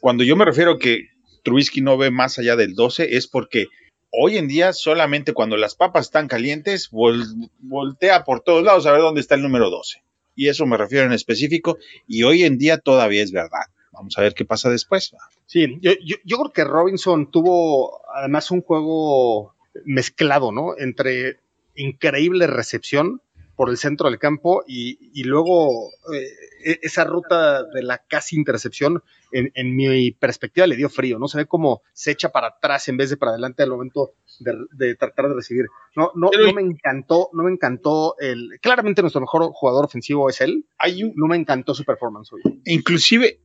Cuando 0.00 0.24
yo 0.24 0.36
me 0.36 0.44
refiero 0.44 0.78
que 0.78 1.08
Trubisky 1.42 1.80
no 1.80 1.96
ve 1.96 2.10
más 2.10 2.38
allá 2.38 2.56
del 2.56 2.74
12, 2.74 3.16
es 3.16 3.26
porque 3.26 3.66
hoy 4.10 4.36
en 4.36 4.48
día 4.48 4.72
solamente 4.72 5.32
cuando 5.32 5.56
las 5.56 5.74
papas 5.74 6.06
están 6.06 6.28
calientes, 6.28 6.90
voltea 6.90 8.24
por 8.24 8.40
todos 8.40 8.64
lados 8.64 8.86
a 8.86 8.92
ver 8.92 9.00
dónde 9.00 9.20
está 9.20 9.34
el 9.34 9.42
número 9.42 9.70
12. 9.70 10.02
Y 10.34 10.48
eso 10.48 10.66
me 10.66 10.76
refiero 10.76 11.06
en 11.06 11.12
específico, 11.12 11.78
y 12.06 12.22
hoy 12.24 12.44
en 12.44 12.58
día 12.58 12.78
todavía 12.78 13.22
es 13.22 13.32
verdad. 13.32 13.66
Vamos 13.92 14.18
a 14.18 14.20
ver 14.20 14.34
qué 14.34 14.44
pasa 14.44 14.68
después. 14.68 15.14
Sí, 15.46 15.78
yo, 15.80 15.92
yo 16.02 16.36
creo 16.38 16.52
que 16.52 16.64
Robinson 16.64 17.30
tuvo 17.30 18.02
además 18.14 18.50
un 18.50 18.60
juego 18.60 19.54
mezclado, 19.84 20.52
¿no? 20.52 20.76
Entre 20.76 21.38
increíble 21.74 22.46
recepción, 22.46 23.22
por 23.56 23.70
el 23.70 23.78
centro 23.78 24.08
del 24.08 24.18
campo 24.18 24.62
y, 24.66 25.24
luego 25.24 25.88
eh, 26.14 26.72
e, 26.72 26.78
esa 26.82 27.04
ruta 27.04 27.64
de 27.64 27.82
la 27.82 27.98
casi 28.06 28.36
intercepción, 28.36 29.02
en, 29.32 29.76
mi 29.76 30.12
perspectiva, 30.12 30.66
le 30.66 30.76
dio 30.76 30.88
frío, 30.88 31.18
¿no? 31.18 31.26
Se 31.26 31.38
ve 31.38 31.46
como 31.46 31.82
se 31.92 32.12
echa 32.12 32.30
para 32.30 32.48
atrás 32.48 32.88
en 32.88 32.96
vez 32.96 33.10
de 33.10 33.16
para 33.16 33.32
adelante 33.32 33.62
al 33.62 33.70
momento 33.70 34.14
de, 34.38 34.94
tratar 34.94 35.28
de 35.28 35.34
recibir. 35.34 35.66
No, 35.94 36.12
no, 36.14 36.30
no 36.30 36.52
me 36.52 36.62
encantó, 36.62 37.30
no 37.32 37.42
me 37.42 37.50
encantó 37.50 38.16
el. 38.18 38.58
Claramente 38.62 39.02
nuestro 39.02 39.20
mejor 39.20 39.50
jugador 39.52 39.84
ofensivo 39.86 40.28
es 40.30 40.40
él. 40.40 40.66
no 41.14 41.26
me 41.26 41.36
encantó 41.36 41.74
su 41.74 41.84
performance 41.84 42.32
hoy. 42.32 42.42
Inclusive, 42.64 43.40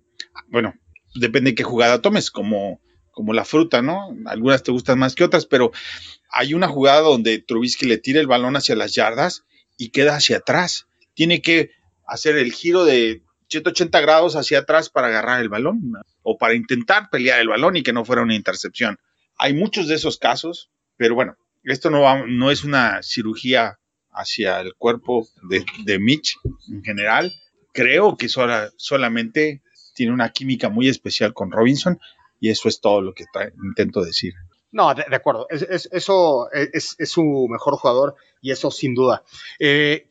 bueno, 0.47 0.73
depende 1.15 1.51
de 1.51 1.55
qué 1.55 1.63
jugada 1.63 2.01
tomes, 2.01 2.31
como, 2.31 2.79
como 3.11 3.33
la 3.33 3.43
fruta, 3.43 3.81
¿no? 3.81 4.15
Algunas 4.25 4.63
te 4.63 4.71
gustan 4.71 4.99
más 4.99 5.15
que 5.15 5.23
otras, 5.23 5.45
pero 5.45 5.71
hay 6.29 6.53
una 6.53 6.67
jugada 6.67 7.01
donde 7.01 7.39
Trubisky 7.39 7.85
le 7.85 7.97
tira 7.97 8.21
el 8.21 8.27
balón 8.27 8.55
hacia 8.55 8.75
las 8.75 8.93
yardas 8.93 9.45
y 9.81 9.89
queda 9.89 10.15
hacia 10.15 10.37
atrás. 10.37 10.85
Tiene 11.15 11.41
que 11.41 11.71
hacer 12.05 12.37
el 12.37 12.53
giro 12.53 12.85
de 12.85 13.23
180 13.49 13.99
grados 13.99 14.35
hacia 14.35 14.59
atrás 14.59 14.91
para 14.91 15.07
agarrar 15.07 15.41
el 15.41 15.49
balón 15.49 15.93
o 16.21 16.37
para 16.37 16.53
intentar 16.53 17.09
pelear 17.09 17.39
el 17.39 17.47
balón 17.47 17.77
y 17.77 17.81
que 17.81 17.91
no 17.91 18.05
fuera 18.05 18.21
una 18.21 18.35
intercepción. 18.35 18.99
Hay 19.39 19.55
muchos 19.55 19.87
de 19.87 19.95
esos 19.95 20.19
casos, 20.19 20.69
pero 20.97 21.15
bueno, 21.15 21.35
esto 21.63 21.89
no, 21.89 22.27
no 22.27 22.51
es 22.51 22.63
una 22.63 23.01
cirugía 23.01 23.79
hacia 24.11 24.61
el 24.61 24.75
cuerpo 24.75 25.27
de, 25.49 25.97
Mitch 25.97 26.37
en 26.71 26.83
general. 26.83 27.33
Creo 27.73 28.17
que 28.17 28.29
solamente 28.29 29.63
tiene 29.95 30.13
una 30.13 30.29
química 30.29 30.69
muy 30.69 30.89
especial 30.89 31.33
con 31.33 31.51
Robinson 31.51 31.97
y 32.39 32.49
eso 32.49 32.69
es 32.69 32.81
todo 32.81 33.01
lo 33.01 33.15
que 33.15 33.25
intento 33.63 34.03
decir. 34.03 34.35
No, 34.71 34.93
de, 34.93 35.03
acuerdo. 35.13 35.47
Es, 35.49 35.89
eso 35.91 36.49
es, 36.51 36.97
su 37.09 37.47
mejor 37.49 37.75
jugador 37.75 38.15
y 38.41 38.51
eso 38.51 38.71
sin 38.71 38.95
duda. 38.95 39.23
Eh, 39.59 40.07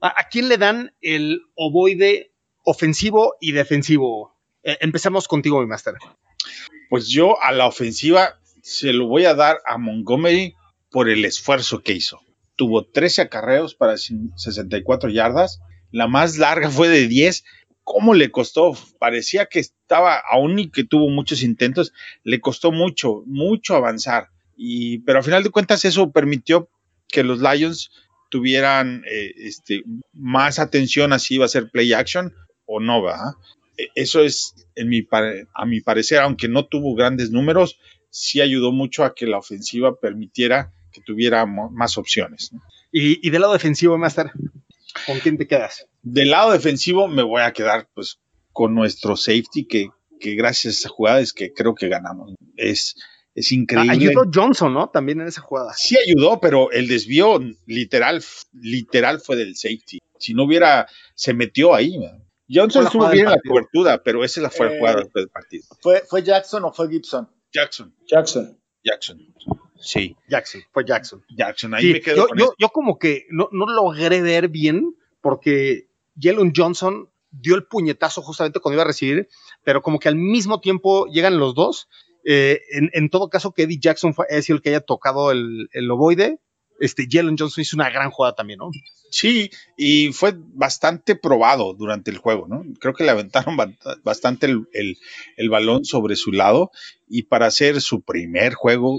a, 0.00 0.28
quién 0.30 0.48
le 0.48 0.56
dan 0.56 0.94
el 1.02 1.42
ovoide 1.54 2.32
ofensivo 2.64 3.36
y 3.40 3.52
defensivo? 3.52 4.34
Eh, 4.62 4.78
empezamos 4.80 5.28
contigo, 5.28 5.60
mi 5.60 5.66
máster. 5.66 5.94
Pues 6.88 7.08
yo 7.08 7.40
a 7.42 7.52
la 7.52 7.66
ofensiva 7.66 8.40
se 8.62 8.92
lo 8.92 9.06
voy 9.06 9.26
a 9.26 9.34
dar 9.34 9.60
a 9.66 9.78
Montgomery 9.78 10.54
por 10.90 11.08
el 11.08 11.24
esfuerzo 11.24 11.82
que 11.82 11.92
hizo. 11.92 12.20
Tuvo 12.56 12.84
13 12.84 13.22
acarreos 13.22 13.74
para 13.74 13.96
64 13.96 15.10
yardas. 15.10 15.60
La 15.90 16.08
más 16.08 16.38
larga 16.38 16.70
fue 16.70 16.88
de 16.88 17.08
10 17.08 17.44
cómo 17.90 18.14
le 18.14 18.30
costó. 18.30 18.76
Parecía 19.00 19.46
que 19.46 19.58
estaba, 19.58 20.22
aún 20.30 20.60
y 20.60 20.70
que 20.70 20.84
tuvo 20.84 21.08
muchos 21.08 21.42
intentos, 21.42 21.92
le 22.22 22.40
costó 22.40 22.70
mucho, 22.70 23.24
mucho 23.26 23.74
avanzar. 23.74 24.28
Y, 24.56 24.98
pero 24.98 25.18
al 25.18 25.24
final 25.24 25.42
de 25.42 25.50
cuentas 25.50 25.84
eso 25.84 26.12
permitió 26.12 26.68
que 27.08 27.24
los 27.24 27.40
Lions 27.40 27.90
tuvieran 28.30 29.02
eh, 29.10 29.32
este, 29.38 29.82
más 30.12 30.60
atención 30.60 31.12
a 31.12 31.18
si 31.18 31.34
iba 31.34 31.46
a 31.46 31.48
ser 31.48 31.68
play 31.72 31.92
action 31.92 32.32
o 32.64 32.78
no, 32.78 33.02
va. 33.02 33.34
E, 33.76 33.88
eso 33.96 34.22
es, 34.22 34.54
en 34.76 34.88
mi, 34.88 35.04
a 35.52 35.66
mi 35.66 35.80
parecer, 35.80 36.20
aunque 36.20 36.46
no 36.46 36.66
tuvo 36.66 36.94
grandes 36.94 37.32
números, 37.32 37.80
sí 38.08 38.40
ayudó 38.40 38.70
mucho 38.70 39.02
a 39.02 39.16
que 39.16 39.26
la 39.26 39.38
ofensiva 39.38 39.98
permitiera 39.98 40.72
que 40.92 41.00
tuviera 41.00 41.44
más 41.44 41.98
opciones. 41.98 42.52
¿Y, 42.92 43.26
y 43.26 43.30
del 43.30 43.40
lado 43.40 43.54
defensivo, 43.54 43.98
Master? 43.98 44.30
¿Con 45.06 45.18
quién 45.20 45.38
te 45.38 45.46
quedas? 45.46 45.86
Del 46.02 46.30
lado 46.30 46.52
defensivo 46.52 47.08
me 47.08 47.22
voy 47.22 47.42
a 47.42 47.52
quedar 47.52 47.88
pues 47.94 48.18
con 48.52 48.74
nuestro 48.74 49.16
safety 49.16 49.66
que, 49.66 49.88
que 50.18 50.34
gracias 50.34 50.74
a 50.74 50.78
esa 50.78 50.88
jugada 50.88 51.20
es 51.20 51.32
que 51.32 51.52
creo 51.52 51.74
que 51.74 51.88
ganamos. 51.88 52.34
Es, 52.56 52.96
es 53.34 53.52
increíble. 53.52 53.92
Ayudó 53.92 54.22
Johnson, 54.32 54.74
¿no? 54.74 54.90
También 54.90 55.20
en 55.20 55.28
esa 55.28 55.40
jugada. 55.40 55.72
Sí 55.76 55.96
ayudó, 55.96 56.40
pero 56.40 56.70
el 56.70 56.88
desvío 56.88 57.40
literal, 57.66 58.22
literal 58.52 59.20
fue 59.20 59.36
del 59.36 59.56
safety. 59.56 59.98
Si 60.18 60.34
no 60.34 60.44
hubiera, 60.44 60.86
se 61.14 61.32
metió 61.32 61.74
ahí. 61.74 61.98
Johnson 62.52 62.84
estuvo 62.84 63.08
bien 63.08 63.26
en 63.26 63.32
la 63.32 63.40
cobertura, 63.40 64.02
pero 64.02 64.24
esa 64.24 64.40
la 64.40 64.50
fue 64.50 64.70
la 64.70 64.78
jugada 64.78 65.02
del 65.14 65.28
partido. 65.28 65.64
¿Fue, 65.80 66.02
¿Fue 66.08 66.22
Jackson 66.22 66.64
o 66.64 66.72
fue 66.72 66.88
Gibson? 66.90 67.28
Jackson. 67.52 67.94
Jackson. 68.06 68.58
Jackson. 68.82 69.34
Sí. 69.80 70.16
Jackson, 70.28 70.62
fue 70.72 70.84
Jackson. 70.84 71.24
Jackson, 71.36 71.74
ahí 71.74 71.92
me 71.92 72.00
quedo 72.00 72.28
yo, 72.36 72.54
yo, 72.58 72.68
como 72.68 72.98
que 72.98 73.26
no, 73.30 73.48
no 73.52 73.66
logré 73.66 74.20
ver 74.22 74.48
bien 74.48 74.94
porque 75.20 75.88
Jalen 76.20 76.52
Johnson 76.54 77.08
dio 77.30 77.54
el 77.54 77.64
puñetazo 77.64 78.22
justamente 78.22 78.60
cuando 78.60 78.76
iba 78.76 78.82
a 78.82 78.86
recibir, 78.86 79.28
pero 79.64 79.82
como 79.82 79.98
que 79.98 80.08
al 80.08 80.16
mismo 80.16 80.60
tiempo 80.60 81.06
llegan 81.06 81.38
los 81.38 81.54
dos. 81.54 81.88
Eh, 82.24 82.60
en, 82.72 83.08
todo 83.08 83.30
caso, 83.30 83.52
que 83.52 83.62
Eddie 83.62 83.80
Jackson 83.80 84.12
fue 84.12 84.26
es 84.28 84.50
el 84.50 84.60
que 84.60 84.68
haya 84.68 84.80
tocado 84.80 85.30
el, 85.30 85.70
el 85.72 85.90
ovoide, 85.90 86.38
este 86.80 87.06
Jalen 87.08 87.36
Johnson 87.38 87.62
hizo 87.62 87.76
una 87.76 87.90
gran 87.90 88.10
jugada 88.10 88.34
también, 88.34 88.58
¿no? 88.58 88.70
Sí, 89.10 89.50
y 89.76 90.12
fue 90.12 90.34
bastante 90.36 91.14
probado 91.14 91.74
durante 91.74 92.10
el 92.10 92.18
juego, 92.18 92.46
¿no? 92.48 92.64
Creo 92.80 92.94
que 92.94 93.04
le 93.04 93.10
aventaron 93.10 93.56
bastante 94.02 94.46
el, 94.46 95.48
balón 95.48 95.84
sobre 95.84 96.16
su 96.16 96.32
lado 96.32 96.70
y 97.08 97.24
para 97.24 97.46
hacer 97.46 97.80
su 97.80 98.02
primer 98.02 98.54
juego, 98.54 98.98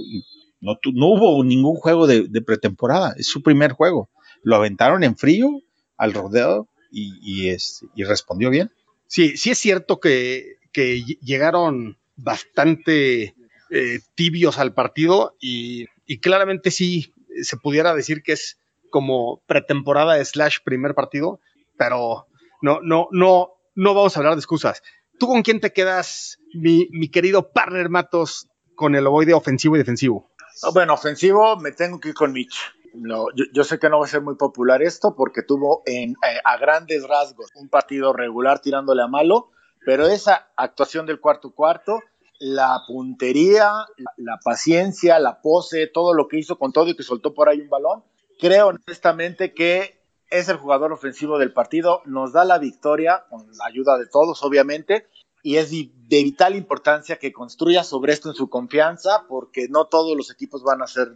no, 0.62 0.78
no 0.94 1.08
hubo 1.08 1.44
ningún 1.44 1.76
juego 1.76 2.08
de, 2.08 2.42
pretemporada, 2.42 3.14
es 3.18 3.28
su 3.28 3.42
primer 3.42 3.74
juego. 3.74 4.10
Lo 4.44 4.56
aventaron 4.56 5.04
en 5.04 5.18
frío 5.18 5.50
al 5.98 6.14
rodeo 6.14 6.70
y, 6.92 7.18
y, 7.22 7.50
es, 7.50 7.86
y 7.96 8.04
respondió 8.04 8.50
bien. 8.50 8.72
Sí, 9.08 9.36
sí 9.38 9.52
es 9.52 9.60
cierto 9.60 10.00
que, 10.00 10.58
llegaron 10.74 11.98
bastante 12.16 13.36
eh, 13.72 14.00
tibios 14.16 14.58
al 14.58 14.74
partido 14.74 15.36
y, 15.42 15.88
y, 16.06 16.20
claramente 16.20 16.72
sí 16.72 17.14
se 17.42 17.58
pudiera 17.58 17.94
decir 17.94 18.24
que 18.24 18.32
es 18.32 18.58
como 18.90 19.42
pretemporada 19.48 20.24
slash 20.24 20.58
primer 20.64 20.94
partido, 20.96 21.42
pero 21.78 22.28
no, 22.62 22.80
no, 22.82 23.08
no, 23.12 23.50
no 23.76 23.94
vamos 23.94 24.16
a 24.16 24.20
hablar 24.20 24.36
de 24.36 24.40
excusas. 24.40 24.82
¿Tú 25.20 25.28
con 25.28 25.42
quién 25.42 25.60
te 25.60 25.74
quedas, 25.74 26.40
mi, 26.54 26.88
mi 26.92 27.10
querido 27.10 27.52
partner 27.52 27.90
Matos, 27.90 28.48
con 28.76 28.96
el 28.96 29.06
ovoide 29.08 29.34
ofensivo 29.34 29.76
y 29.76 29.80
defensivo? 29.80 30.31
Ah, 30.64 30.70
bueno, 30.74 30.94
ofensivo 30.94 31.58
me 31.58 31.72
tengo 31.72 32.00
que 32.00 32.10
ir 32.10 32.16
con 32.16 32.32
Mitch. 32.32 32.74
No, 32.94 33.28
yo, 33.54 33.64
sé 33.64 33.80
que 33.80 33.90
no 33.90 34.00
va 34.00 34.06
a 34.06 34.10
ser 34.10 34.22
muy 34.22 34.36
popular 34.36 34.82
esto 34.82 35.16
porque 35.16 35.44
tuvo 35.44 35.82
eh, 35.86 36.14
a 36.44 36.58
grandes 36.58 37.08
rasgos 37.08 37.50
un 37.56 37.70
partido 37.70 38.12
regular 38.12 38.60
tirándole 38.60 39.02
a 39.02 39.08
malo, 39.08 39.52
pero 39.86 40.08
esa 40.08 40.52
actuación 40.58 41.06
del 41.06 41.22
cuarto 41.22 41.52
cuarto, 41.52 42.02
la 42.40 42.82
puntería, 42.86 43.72
la, 43.98 44.12
la, 44.18 44.40
paciencia, 44.44 45.20
la 45.20 45.42
pose, 45.42 45.88
todo 45.88 46.14
lo 46.14 46.28
que 46.28 46.38
hizo 46.40 46.60
con 46.60 46.74
todo 46.74 46.90
y 46.90 46.96
que 46.98 47.04
soltó 47.04 47.34
por 47.34 47.48
ahí 47.48 47.62
un 47.62 47.70
balón, 47.70 48.04
creo 48.40 48.68
honestamente 48.68 49.54
que 49.54 50.02
es 50.32 50.50
el 50.50 50.58
jugador 50.58 50.92
ofensivo 50.92 51.38
del 51.38 51.54
partido, 51.54 52.02
nos 52.06 52.34
da 52.34 52.46
la 52.46 52.58
victoria 52.58 53.26
con 53.30 53.46
la 53.58 53.66
ayuda 53.66 53.98
de 53.98 54.08
todos, 54.08 54.42
obviamente, 54.44 55.08
y 55.44 55.58
es 55.58 55.72
de, 55.72 55.90
vital 56.10 56.56
importancia 56.56 57.18
que 57.18 57.32
construya 57.32 57.84
sobre 57.84 58.14
esto 58.14 58.30
en 58.30 58.36
su 58.36 58.50
confianza, 58.50 59.26
porque 59.28 59.68
no 59.70 59.86
todos 59.86 60.16
los 60.18 60.32
equipos 60.32 60.64
van 60.64 60.82
a 60.82 60.88
ser 60.88 61.16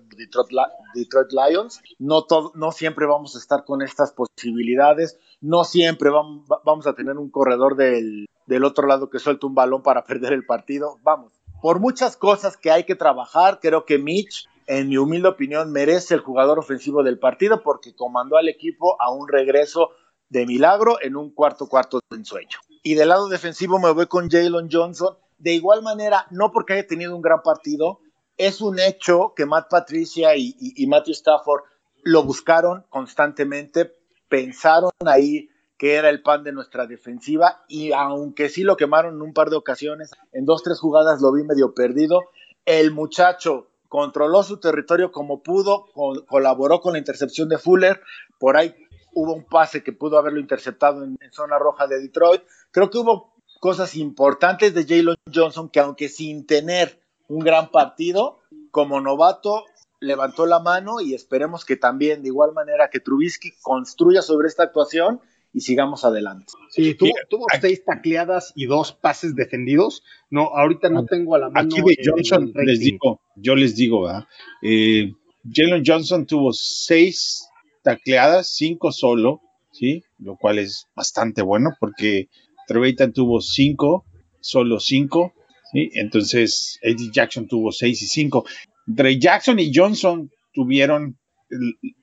Detroit, 0.93 1.31
Lions, 1.31 1.81
no, 1.99 2.23
todo, 2.23 2.51
no 2.55 2.71
siempre 2.71 3.05
vamos 3.05 3.35
a 3.35 3.39
estar 3.39 3.65
con 3.65 3.81
estas 3.81 4.11
posibilidades, 4.11 5.19
no 5.41 5.63
siempre 5.63 6.09
vamos, 6.09 6.47
vamos 6.63 6.87
a 6.87 6.93
tener 6.93 7.17
un 7.17 7.29
corredor 7.29 7.75
del, 7.75 8.27
del 8.45 8.63
otro 8.63 8.87
lado 8.87 9.09
que 9.09 9.19
suelta 9.19 9.47
un 9.47 9.55
balón 9.55 9.83
para 9.83 10.03
perder 10.05 10.33
el 10.33 10.45
partido, 10.45 10.99
vamos. 11.03 11.33
Por 11.61 11.79
muchas 11.79 12.15
cosas 12.15 12.57
que 12.57 12.71
hay 12.71 12.83
que 12.83 12.95
trabajar, 12.95 13.59
creo 13.61 13.85
que 13.85 13.97
Mitch 13.97 14.47
en 14.67 14.89
mi 14.89 14.97
humilde 14.97 15.27
opinión, 15.27 15.71
merece 15.71 16.15
el 16.15 16.21
jugador 16.21 16.59
ofensivo 16.59 17.03
del 17.03 17.19
partido 17.19 17.61
porque 17.61 17.95
comandó 17.95 18.37
al 18.37 18.49
equipo 18.49 18.99
a 18.99 19.11
un 19.11 19.27
regreso 19.27 19.91
de 20.35 20.45
milagro 20.45 20.97
en 21.01 21.15
un 21.15 21.31
cuarto 21.31 21.67
cuarto 21.67 22.01
de 22.09 22.17
ensueño. 22.17 22.59
Y 22.83 22.95
del 22.95 23.09
lado 23.09 23.29
defensivo 23.29 23.79
me 23.79 23.91
voy 23.91 24.07
con 24.07 24.29
Jalen 24.29 24.67
Johnson. 24.69 25.17
De 25.37 25.53
igual 25.53 25.81
manera, 25.81 26.27
no 26.29 26.51
porque 26.51 26.73
haya 26.73 26.87
tenido 26.87 27.15
un 27.15 27.21
gran 27.21 27.41
partido, 27.41 27.99
es 28.37 28.59
un 28.59 28.79
hecho 28.79 29.33
que 29.33 29.45
Matt 29.45 29.69
Patricia 29.69 30.35
y, 30.35 30.85
Matthew 30.87 31.13
Stafford 31.13 31.63
lo 32.03 32.23
buscaron 32.23 32.85
constantemente, 32.89 33.95
pensaron 34.27 34.91
ahí 35.05 35.49
que 35.77 35.95
era 35.95 36.09
el 36.09 36.21
pan 36.21 36.43
de 36.43 36.51
nuestra 36.51 36.85
defensiva 36.85 37.63
y 37.67 37.93
aunque 37.93 38.49
sí 38.49 38.63
lo 38.63 38.77
quemaron 38.77 39.15
en 39.15 39.21
un 39.21 39.33
par 39.33 39.49
de 39.49 39.55
ocasiones, 39.55 40.11
en 40.33 40.45
dos, 40.45 40.63
tres 40.63 40.79
jugadas 40.79 41.21
lo 41.21 41.31
vi 41.31 41.43
medio 41.43 41.73
perdido, 41.73 42.21
el 42.65 42.91
muchacho 42.91 43.69
controló 43.87 44.43
su 44.43 44.57
territorio 44.57 45.11
como 45.11 45.41
pudo, 45.41 45.85
co 45.93 46.25
colaboró 46.25 46.81
con 46.81 46.93
la 46.93 46.99
intercepción 46.99 47.49
de 47.49 47.57
Fuller, 47.57 48.01
por 48.37 48.57
ahí 48.57 48.75
hubo 49.15 49.33
un 49.33 49.45
pase 49.45 49.81
que 49.83 49.91
pudo 49.91 50.19
haberlo 50.19 50.39
interceptado 50.39 51.03
en, 51.03 51.17
en, 51.19 51.31
zona 51.31 51.57
roja 51.57 51.87
de 51.87 51.99
Detroit. 51.99 52.43
Creo 52.69 52.91
que 52.91 52.99
hubo 52.99 53.33
cosas 53.59 53.95
importantes 53.95 54.75
de 54.75 54.85
Jalen 54.85 55.15
Johnson 55.33 55.69
que 55.69 55.79
aunque 55.79 56.09
sin 56.09 56.45
tener 56.45 56.99
un 57.27 57.39
gran 57.39 57.71
partido, 57.71 58.39
como 58.69 59.01
novato 59.01 59.63
levantó 59.99 60.45
la 60.45 60.59
mano 60.59 61.01
y 61.01 61.13
esperemos 61.13 61.65
que 61.65 61.77
también 61.77 62.21
de 62.21 62.27
igual 62.27 62.53
manera 62.53 62.89
que 62.91 62.99
Trubisky 62.99 63.53
construya 63.61 64.21
sobre 64.21 64.47
esta 64.47 64.63
actuación 64.63 65.19
y 65.53 65.61
sigamos 65.61 66.03
adelante. 66.03 66.51
Sí, 66.69 66.95
tuvo, 66.95 67.13
tuvo 67.29 67.45
seis 67.61 67.83
tacleadas 67.85 68.51
y 68.55 68.65
dos 68.65 68.91
pases 68.91 69.35
defendidos. 69.35 70.03
No, 70.29 70.49
ahorita 70.53 70.89
no 70.89 71.05
tengo 71.05 71.35
a 71.35 71.39
la 71.39 71.49
mano. 71.49 71.69
Aquí 71.71 71.81
de 71.81 71.97
Johnson 72.03 72.51
les 72.53 72.79
digo, 72.81 73.21
yo 73.35 73.55
les 73.55 73.75
digo, 73.75 74.03
¿verdad? 74.03 74.27
Eh, 74.61 75.13
Jalen 75.49 75.83
Johnson 75.85 76.25
tuvo 76.25 76.51
seis 76.51 77.47
tacleadas, 77.85 78.49
cinco 78.49 78.91
solo, 78.91 79.41
¿sí? 79.71 80.03
Lo 80.17 80.35
cual 80.35 80.59
es 80.59 80.87
bastante 80.93 81.41
bueno 81.41 81.69
porque 81.79 82.27
Trevitan 82.67 83.13
tuvo 83.13 83.39
cinco, 83.39 84.03
solo 84.41 84.81
cinco, 84.81 85.33
¿sí? 85.71 85.91
Entonces 85.93 86.79
Eddie 86.81 87.11
Jackson 87.13 87.47
tuvo 87.47 87.71
seis 87.71 88.01
y 88.01 88.07
cinco. 88.07 88.45
Entre 88.87 89.17
Jackson 89.19 89.59
y 89.59 89.71
Johnson 89.73 90.29
tuvieron 90.53 91.17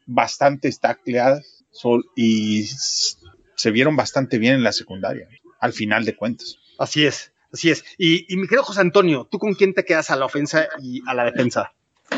bastantes 0.07 0.81
tacleadas 0.81 1.65
sol, 1.73 2.05
y 2.17 2.65
se 3.57 3.71
vieron 3.71 3.97
bastante 3.97 4.39
bien 4.39 4.55
en 4.55 4.63
la 4.63 4.73
secundaria, 4.73 5.29
al 5.61 5.73
final 5.73 6.05
de 6.05 6.15
cuentas. 6.15 6.59
Así 6.79 7.05
es, 7.05 7.33
así 7.53 7.71
es. 7.71 7.85
Y, 7.99 8.33
y 8.33 8.37
mi 8.37 8.47
querido 8.47 8.63
José 8.63 8.81
Antonio, 8.81 9.27
¿tú 9.31 9.39
con 9.39 9.55
quién 9.55 9.75
te 9.75 9.85
quedas 9.85 10.11
a 10.11 10.17
la 10.17 10.27
ofensa 10.27 10.69
y 10.81 11.03
a 11.07 11.15
la 11.15 11.25
defensa? 11.25 11.73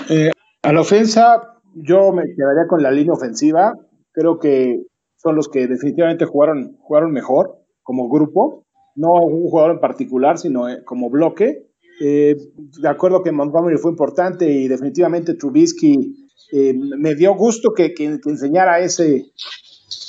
Eh, 0.09 0.31
a 0.63 0.73
la 0.73 0.81
ofensa, 0.81 1.54
yo 1.75 2.13
me 2.13 2.25
quedaría 2.35 2.67
con 2.69 2.83
la 2.83 2.91
línea 2.91 3.13
ofensiva. 3.13 3.75
Creo 4.13 4.39
que 4.39 4.83
son 5.17 5.37
los 5.37 5.49
que 5.49 5.67
definitivamente 5.67 6.25
jugaron, 6.25 6.77
jugaron 6.81 7.13
mejor 7.13 7.59
como 7.83 8.09
grupo. 8.09 8.65
No 8.97 9.13
un 9.15 9.49
jugador 9.49 9.73
en 9.73 9.81
particular, 9.81 10.39
sino 10.39 10.67
como 10.85 11.11
bloque. 11.11 11.67
Eh, 12.01 12.37
de 12.81 12.89
acuerdo 12.89 13.23
que 13.23 13.33
Montgomery 13.33 13.77
fue 13.77 13.91
importante 13.91 14.51
y 14.51 14.69
definitivamente 14.69 15.35
Trubisky 15.35 16.29
eh, 16.53 16.75
me 16.75 17.15
dio 17.15 17.35
gusto 17.35 17.73
que, 17.73 17.95
que, 17.95 18.05
enseñara 18.05 18.81
ese, 18.81 19.27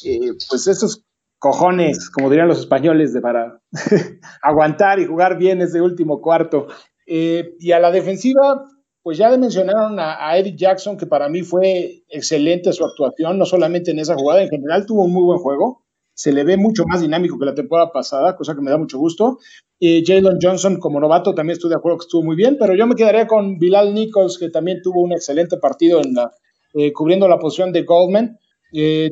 eh, 0.03 0.31
pues 0.49 0.67
esos 0.67 1.03
cojones, 1.39 2.09
como 2.09 2.29
dirían 2.29 2.47
los 2.47 2.59
españoles, 2.59 3.13
de 3.13 3.21
para 3.21 3.61
aguantar 4.41 4.99
y 4.99 5.05
jugar 5.05 5.37
bien 5.37 5.61
ese 5.61 5.81
último 5.81 6.21
cuarto. 6.21 6.67
Eh, 7.07 7.55
y 7.59 7.71
a 7.71 7.79
la 7.79 7.91
defensiva, 7.91 8.63
pues 9.05 9.19
ya 9.19 9.29
mencionaron 9.37 9.99
a, 9.99 10.35
Eddie 10.35 10.55
Jackson, 10.55 10.97
que 10.97 11.05
para 11.05 11.29
mí 11.29 11.43
fue 11.43 12.01
excelente 12.09 12.73
su 12.73 12.83
actuación, 12.83 13.37
no 13.37 13.45
solamente 13.45 13.91
en 13.91 13.99
esa 13.99 14.15
jugada, 14.15 14.41
en 14.41 14.49
general 14.49 14.87
tuvo 14.87 15.03
un 15.03 15.13
muy 15.13 15.23
buen 15.23 15.37
juego. 15.37 15.85
Se 16.15 16.33
le 16.33 16.43
ve 16.43 16.57
mucho 16.57 16.85
más 16.87 17.01
dinámico 17.01 17.37
que 17.37 17.45
la 17.45 17.53
temporada 17.53 17.91
pasada, 17.91 18.35
cosa 18.35 18.55
que 18.55 18.61
me 18.61 18.71
da 18.71 18.79
mucho 18.79 18.97
gusto. 18.97 19.37
Eh, 19.79 20.01
Jalen 20.03 20.39
Johnson, 20.41 20.79
como 20.79 20.99
novato, 20.99 21.35
también 21.35 21.53
estoy 21.53 21.69
de 21.69 21.75
acuerdo 21.75 21.99
que 21.99 22.05
estuvo 22.05 22.23
muy 22.23 22.35
bien, 22.35 22.57
pero 22.59 22.73
yo 22.73 22.87
me 22.87 22.95
quedaría 22.95 23.27
con 23.27 23.59
Bilal 23.59 23.93
Nichols, 23.93 24.39
que 24.39 24.49
también 24.49 24.81
tuvo 24.81 25.03
un 25.03 25.11
excelente 25.11 25.57
partido 25.57 26.01
en 26.03 26.15
la, 26.15 26.31
eh, 26.73 26.91
cubriendo 26.91 27.27
la 27.27 27.37
posición 27.37 27.71
de 27.71 27.83
Goldman. 27.83 28.39
Eh, 28.73 29.11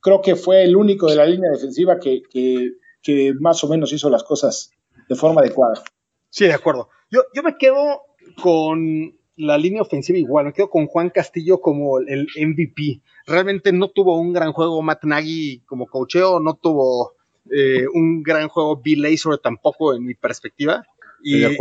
creo 0.00 0.22
que 0.22 0.36
fue 0.36 0.64
el 0.64 0.74
único 0.74 1.10
de 1.10 1.16
la 1.16 1.26
línea 1.26 1.50
defensiva 1.50 1.98
que, 1.98 2.22
que, 2.30 2.70
que, 3.02 3.34
más 3.38 3.62
o 3.62 3.68
menos 3.68 3.92
hizo 3.92 4.08
las 4.08 4.24
cosas 4.24 4.70
de 5.10 5.14
forma 5.14 5.42
adecuada. 5.42 5.82
Sí, 6.30 6.46
de 6.46 6.54
acuerdo. 6.54 6.88
Yo, 7.10 7.20
yo 7.34 7.42
me 7.42 7.58
quedo 7.58 8.00
con 8.42 9.12
la 9.36 9.58
línea 9.58 9.82
ofensiva 9.82 10.18
igual, 10.18 10.46
me 10.46 10.52
quedo 10.52 10.70
con 10.70 10.86
Juan 10.86 11.10
Castillo 11.10 11.60
como 11.60 11.98
el 11.98 12.26
MVP. 12.36 13.00
Realmente 13.26 13.72
no 13.72 13.88
tuvo 13.88 14.18
un 14.18 14.32
gran 14.32 14.52
juego 14.52 14.82
Matt 14.82 15.04
Nagy 15.04 15.62
como 15.66 15.86
cocheo, 15.86 16.40
no 16.40 16.54
tuvo 16.54 17.12
eh, 17.50 17.86
un 17.92 18.22
gran 18.22 18.48
juego 18.48 18.80
Bill 18.82 19.02
Lazor 19.02 19.38
tampoco 19.38 19.94
en 19.94 20.04
mi 20.04 20.14
perspectiva. 20.14 20.84
Y, 21.22 21.44
y, 21.44 21.56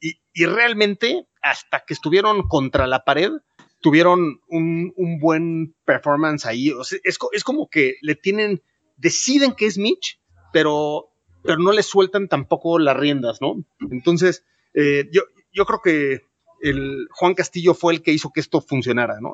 y, 0.00 0.20
y, 0.32 0.44
realmente, 0.46 1.26
hasta 1.42 1.80
que 1.80 1.94
estuvieron 1.94 2.46
contra 2.46 2.86
la 2.86 3.04
pared, 3.04 3.32
tuvieron 3.80 4.40
un, 4.48 4.92
un 4.96 5.18
buen 5.18 5.74
performance 5.84 6.46
ahí. 6.46 6.70
O 6.70 6.84
sea, 6.84 6.98
es, 7.04 7.18
es, 7.32 7.44
como 7.44 7.68
que 7.68 7.96
le 8.02 8.14
tienen, 8.14 8.62
deciden 8.96 9.52
que 9.52 9.66
es 9.66 9.78
Mitch, 9.78 10.20
pero, 10.52 11.10
pero 11.42 11.58
no 11.58 11.72
le 11.72 11.82
sueltan 11.82 12.28
tampoco 12.28 12.78
las 12.78 12.96
riendas, 12.96 13.40
¿no? 13.40 13.64
Entonces, 13.90 14.44
eh, 14.74 15.08
yo, 15.12 15.22
yo 15.52 15.64
creo 15.64 15.80
que 15.82 16.27
Juan 17.10 17.34
Castillo 17.34 17.74
fue 17.74 17.94
el 17.94 18.02
que 18.02 18.12
hizo 18.12 18.30
que 18.32 18.40
esto 18.40 18.60
funcionara, 18.60 19.20
¿no? 19.20 19.32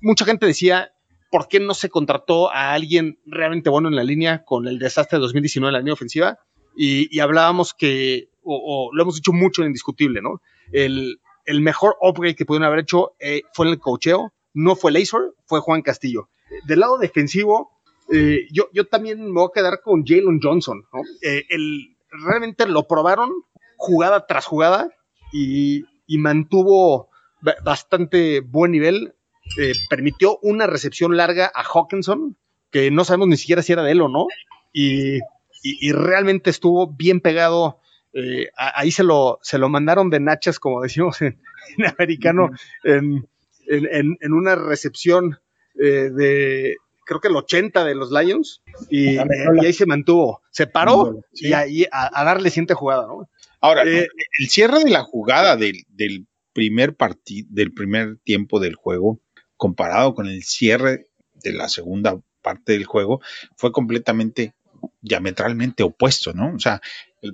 Mucha 0.00 0.24
gente 0.24 0.46
decía, 0.46 0.92
¿por 1.30 1.48
qué 1.48 1.60
no 1.60 1.74
se 1.74 1.88
contrató 1.88 2.50
a 2.50 2.72
alguien 2.72 3.18
realmente 3.26 3.70
bueno 3.70 3.88
en 3.88 3.96
la 3.96 4.04
línea 4.04 4.44
con 4.44 4.66
el 4.66 4.78
desastre 4.78 5.18
de 5.18 5.22
2019 5.22 5.68
en 5.68 5.72
la 5.72 5.78
línea 5.80 5.94
ofensiva? 5.94 6.38
Y, 6.76 7.18
hablábamos 7.18 7.74
que, 7.74 8.28
o, 8.44 8.90
lo 8.92 9.02
hemos 9.02 9.16
dicho 9.16 9.32
mucho 9.32 9.62
en 9.62 9.68
indiscutible, 9.68 10.22
¿no? 10.22 10.40
El, 10.72 11.18
mejor 11.60 11.96
upgrade 12.00 12.36
que 12.36 12.44
pudieron 12.44 12.66
haber 12.66 12.80
hecho 12.80 13.14
eh, 13.18 13.42
fue 13.52 13.66
en 13.66 13.72
el 13.72 13.78
cocheo, 13.78 14.32
no 14.54 14.76
fue 14.76 14.92
Laser, 14.92 15.32
fue 15.46 15.60
Juan 15.60 15.82
Castillo. 15.82 16.28
Del 16.66 16.80
lado 16.80 16.98
defensivo, 16.98 17.70
eh, 18.12 18.46
yo, 18.52 18.68
yo, 18.72 18.86
también 18.86 19.24
me 19.24 19.40
voy 19.40 19.48
a 19.50 19.54
quedar 19.54 19.80
con 19.82 20.04
Jalen 20.06 20.40
Johnson. 20.42 20.84
Eh, 21.22 21.44
el, 21.48 21.96
realmente 22.10 22.66
lo 22.66 22.86
probaron 22.86 23.30
jugada 23.76 24.26
tras 24.26 24.46
jugada 24.46 24.88
y, 25.32 25.84
y 26.08 26.18
mantuvo 26.18 27.10
bastante 27.64 28.40
buen 28.40 28.72
nivel. 28.72 29.14
Eh, 29.56 29.72
permitió 29.88 30.38
una 30.42 30.66
recepción 30.66 31.16
larga 31.16 31.50
a 31.54 31.62
Hawkinson, 31.62 32.36
que 32.72 32.90
no 32.90 33.04
sabemos 33.04 33.28
ni 33.28 33.36
siquiera 33.36 33.62
si 33.62 33.72
era 33.72 33.84
de 33.84 33.92
él 33.92 34.00
o 34.00 34.08
no, 34.08 34.26
y, 34.72 35.18
y, 35.18 35.20
y 35.62 35.92
realmente 35.92 36.50
estuvo 36.50 36.88
bien 36.88 37.20
pegado 37.20 37.80
eh, 38.12 38.48
ahí 38.56 38.90
se 38.90 39.04
lo, 39.04 39.38
se 39.42 39.58
lo 39.58 39.68
mandaron 39.68 40.10
de 40.10 40.20
nachas, 40.20 40.58
como 40.58 40.82
decimos 40.82 41.20
en, 41.22 41.38
en 41.78 41.86
americano, 41.86 42.50
en, 42.82 43.28
en, 43.66 44.16
en, 44.20 44.32
una 44.32 44.54
recepción 44.56 45.38
eh, 45.80 46.10
de, 46.10 46.76
creo 47.08 47.20
que 47.20 47.28
el 47.28 47.36
80 47.36 47.84
de 47.84 47.94
los 47.94 48.12
Lions, 48.12 48.62
y, 48.90 49.14
y 49.14 49.18
ahí 49.64 49.72
se 49.72 49.86
mantuvo. 49.86 50.42
Se 50.50 50.66
paró 50.66 51.24
y 51.32 51.54
ahí 51.54 51.86
a, 51.90 52.22
darle 52.22 52.50
siguiente 52.50 52.74
jugada, 52.74 53.06
¿no? 53.06 53.28
Ahora, 53.60 53.82
eh, 53.84 54.06
el 54.38 54.48
cierre 54.48 54.84
de 54.84 54.90
la 54.90 55.02
jugada 55.02 55.56
del, 55.56 55.84
del 55.88 56.26
primer 56.52 56.94
partido, 56.94 57.48
del 57.50 57.72
primer 57.72 58.18
tiempo 58.24 58.60
del 58.60 58.74
juego, 58.74 59.20
comparado 59.56 60.14
con 60.14 60.26
el 60.28 60.44
cierre 60.44 61.06
de 61.32 61.52
la 61.54 61.68
segunda 61.68 62.20
parte 62.42 62.72
del 62.72 62.84
juego, 62.84 63.22
fue 63.56 63.72
completamente 63.72 64.52
diametralmente 65.00 65.82
opuesto, 65.82 66.34
¿no? 66.34 66.54
O 66.54 66.60
sea, 66.60 66.80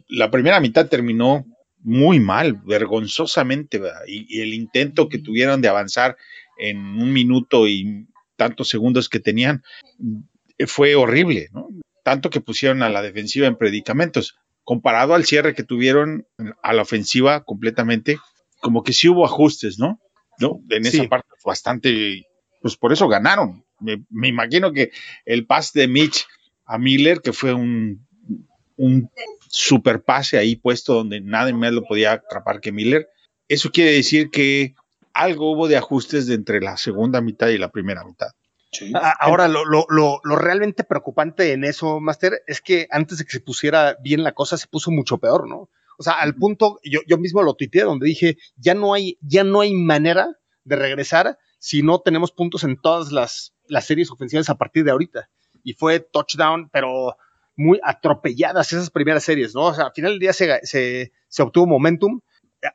la 0.08 0.30
primera 0.30 0.60
mitad 0.60 0.88
terminó 0.88 1.44
muy 1.80 2.20
mal, 2.20 2.54
vergonzosamente, 2.64 3.82
y, 4.06 4.38
y, 4.38 4.40
el 4.40 4.54
intento 4.54 5.08
que 5.08 5.18
tuvieron 5.18 5.60
de 5.60 5.68
avanzar 5.68 6.16
en 6.56 6.78
un 6.78 7.12
minuto 7.12 7.66
y 7.66 8.06
tantos 8.36 8.68
segundos 8.68 9.08
que 9.08 9.20
tenían 9.20 9.62
eh, 10.58 10.66
fue 10.66 10.94
horrible, 10.94 11.48
¿no? 11.52 11.68
Tanto 12.02 12.30
que 12.30 12.40
pusieron 12.40 12.82
a 12.82 12.90
la 12.90 13.02
defensiva 13.02 13.46
en 13.46 13.56
predicamentos. 13.56 14.36
Comparado 14.62 15.14
al 15.14 15.24
cierre 15.24 15.54
que 15.54 15.62
tuvieron 15.62 16.26
a 16.62 16.72
la 16.72 16.82
ofensiva 16.82 17.44
completamente, 17.44 18.18
como 18.60 18.82
que 18.82 18.92
sí 18.92 19.08
hubo 19.08 19.24
ajustes, 19.24 19.78
¿no? 19.78 20.00
¿No? 20.38 20.60
En 20.70 20.86
esa 20.86 21.06
parte 21.08 21.28
bastante, 21.44 22.26
pues 22.60 22.76
por 22.76 22.92
eso 22.92 23.08
ganaron. 23.08 23.64
Me, 23.80 24.04
me, 24.10 24.28
imagino 24.28 24.72
que 24.72 24.90
el 25.24 25.46
pase 25.46 25.78
de 25.80 25.88
Mitch 25.88 26.26
a 26.64 26.78
Miller, 26.78 27.20
que 27.20 27.32
fue 27.32 27.52
un, 27.52 28.06
un 28.76 29.10
super 29.48 30.02
pase 30.02 30.38
ahí 30.38 30.56
puesto 30.56 30.94
donde 30.94 31.20
nadie 31.20 31.52
más 31.52 31.72
lo 31.72 31.84
podía 31.84 32.12
atrapar 32.12 32.60
que 32.60 32.72
Miller, 32.72 33.08
eso 33.48 33.70
quiere 33.70 33.92
decir 33.92 34.30
que 34.30 34.74
algo 35.14 35.53
hubo 35.53 35.68
de 35.68 35.77
ajustes 35.77 36.27
de 36.27 36.35
entre 36.35 36.61
la 36.61 36.77
segunda 36.77 37.20
mitad 37.20 37.48
y 37.48 37.59
la 37.59 37.70
primera 37.70 38.05
mitad. 38.05 38.29
Sí. 38.72 38.92
Ahora, 39.20 39.46
lo, 39.46 39.64
lo, 39.64 39.87
lo, 39.88 40.18
lo, 40.24 40.37
realmente 40.37 40.83
preocupante 40.83 41.53
en 41.53 41.62
eso, 41.62 42.00
Master, 42.00 42.42
es 42.48 42.61
que 42.61 42.88
antes 42.90 43.18
de 43.18 43.24
que 43.24 43.31
se 43.31 43.40
pusiera 43.40 43.96
bien 44.03 44.24
la 44.24 44.33
cosa, 44.33 44.57
se 44.57 44.66
puso 44.66 44.90
mucho 44.90 45.18
peor, 45.18 45.48
¿no? 45.48 45.70
O 45.96 46.03
sea, 46.03 46.14
al 46.14 46.35
punto, 46.35 46.81
yo, 46.83 47.00
yo 47.07 47.16
mismo 47.16 47.42
lo 47.42 47.55
tuiteé, 47.55 47.83
donde 47.83 48.07
dije, 48.07 48.37
ya 48.57 48.74
no 48.74 48.92
hay, 48.92 49.16
ya 49.20 49.44
no 49.44 49.61
hay 49.61 49.74
manera 49.74 50.29
de 50.64 50.77
regresar 50.77 51.38
si 51.59 51.83
no 51.83 52.00
tenemos 52.00 52.33
puntos 52.33 52.64
en 52.64 52.77
todas 52.81 53.12
las, 53.12 53.55
las 53.68 53.87
series 53.87 54.11
ofensivas 54.11 54.50
a 54.50 54.57
partir 54.57 54.85
de 54.85 54.90
ahorita. 54.90 55.31
Y 55.62 55.74
fue 55.74 56.00
touchdown, 56.00 56.68
pero 56.70 57.16
muy 57.57 57.81
atropelladas 57.83 58.72
esas 58.72 58.90
primeras 58.90 59.24
series, 59.24 59.55
¿no? 59.55 59.66
O 59.66 59.74
sea, 59.74 59.87
al 59.87 59.92
final 59.92 60.12
del 60.12 60.20
día 60.20 60.33
se, 60.33 60.61
se, 60.66 61.12
se 61.29 61.42
obtuvo 61.42 61.66
momentum, 61.66 62.20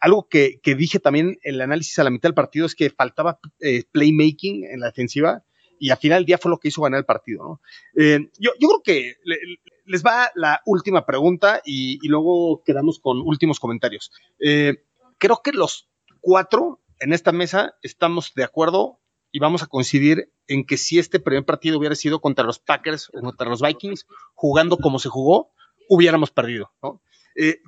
algo 0.02 0.28
que, 0.30 0.60
que, 0.62 0.76
dije 0.76 1.00
también 1.00 1.40
en 1.44 1.56
el 1.56 1.62
análisis 1.62 1.98
a 2.00 2.04
la 2.04 2.10
mitad 2.10 2.30
del 2.30 2.36
partido 2.36 2.66
es 2.66 2.76
que 2.76 2.90
faltaba 2.90 3.40
eh, 3.60 3.84
playmaking 3.92 4.66
en 4.66 4.80
la 4.80 4.88
defensiva 4.88 5.44
y 5.80 5.90
al 5.92 5.98
final 5.98 6.20
del 6.20 6.26
día 6.26 6.38
fue 6.38 6.52
lo 6.52 6.58
que 6.58 6.68
hizo 6.68 6.82
ganar 6.82 7.00
el 7.00 7.06
partido. 7.06 7.44
¿no? 7.44 7.62
Eh, 7.96 8.30
yo, 8.38 8.52
yo, 8.60 8.68
creo 8.68 8.82
que 8.84 9.16
le, 9.24 9.38
les 9.86 10.04
va 10.04 10.32
la 10.36 10.62
última 10.66 11.06
pregunta 11.06 11.62
y, 11.66 12.06
luego 12.08 12.64
quedamos 12.64 13.00
con 13.00 13.22
últimos 13.22 13.60
comentarios. 13.60 14.12
Eh, 14.40 14.84
creo 15.18 15.42
que 15.44 15.52
los 15.52 15.90
cuatro 16.22 16.82
en 17.00 17.14
esta 17.14 17.32
mesa 17.32 17.76
estamos 17.82 18.34
de 18.36 18.44
acuerdo 18.44 19.00
y 19.32 19.40
vamos 19.40 19.64
a 19.64 19.68
coincidir 19.68 20.32
en 20.48 20.66
que 20.66 20.78
si 20.78 21.00
este 21.00 21.20
primer 21.20 21.46
partido 21.46 21.78
hubiera 21.78 21.96
sido 21.96 22.20
contra 22.20 22.44
los 22.44 22.60
Packers 22.60 23.10
o 23.14 23.22
contra 23.22 23.48
los 23.48 23.62
Vikings, 23.62 24.06
jugando 24.34 24.78
como 24.78 25.00
se 25.00 25.08
jugó, 25.08 25.52
hubiéramos 25.88 26.32
perdido. 26.32 26.72
¿no? 26.84 27.02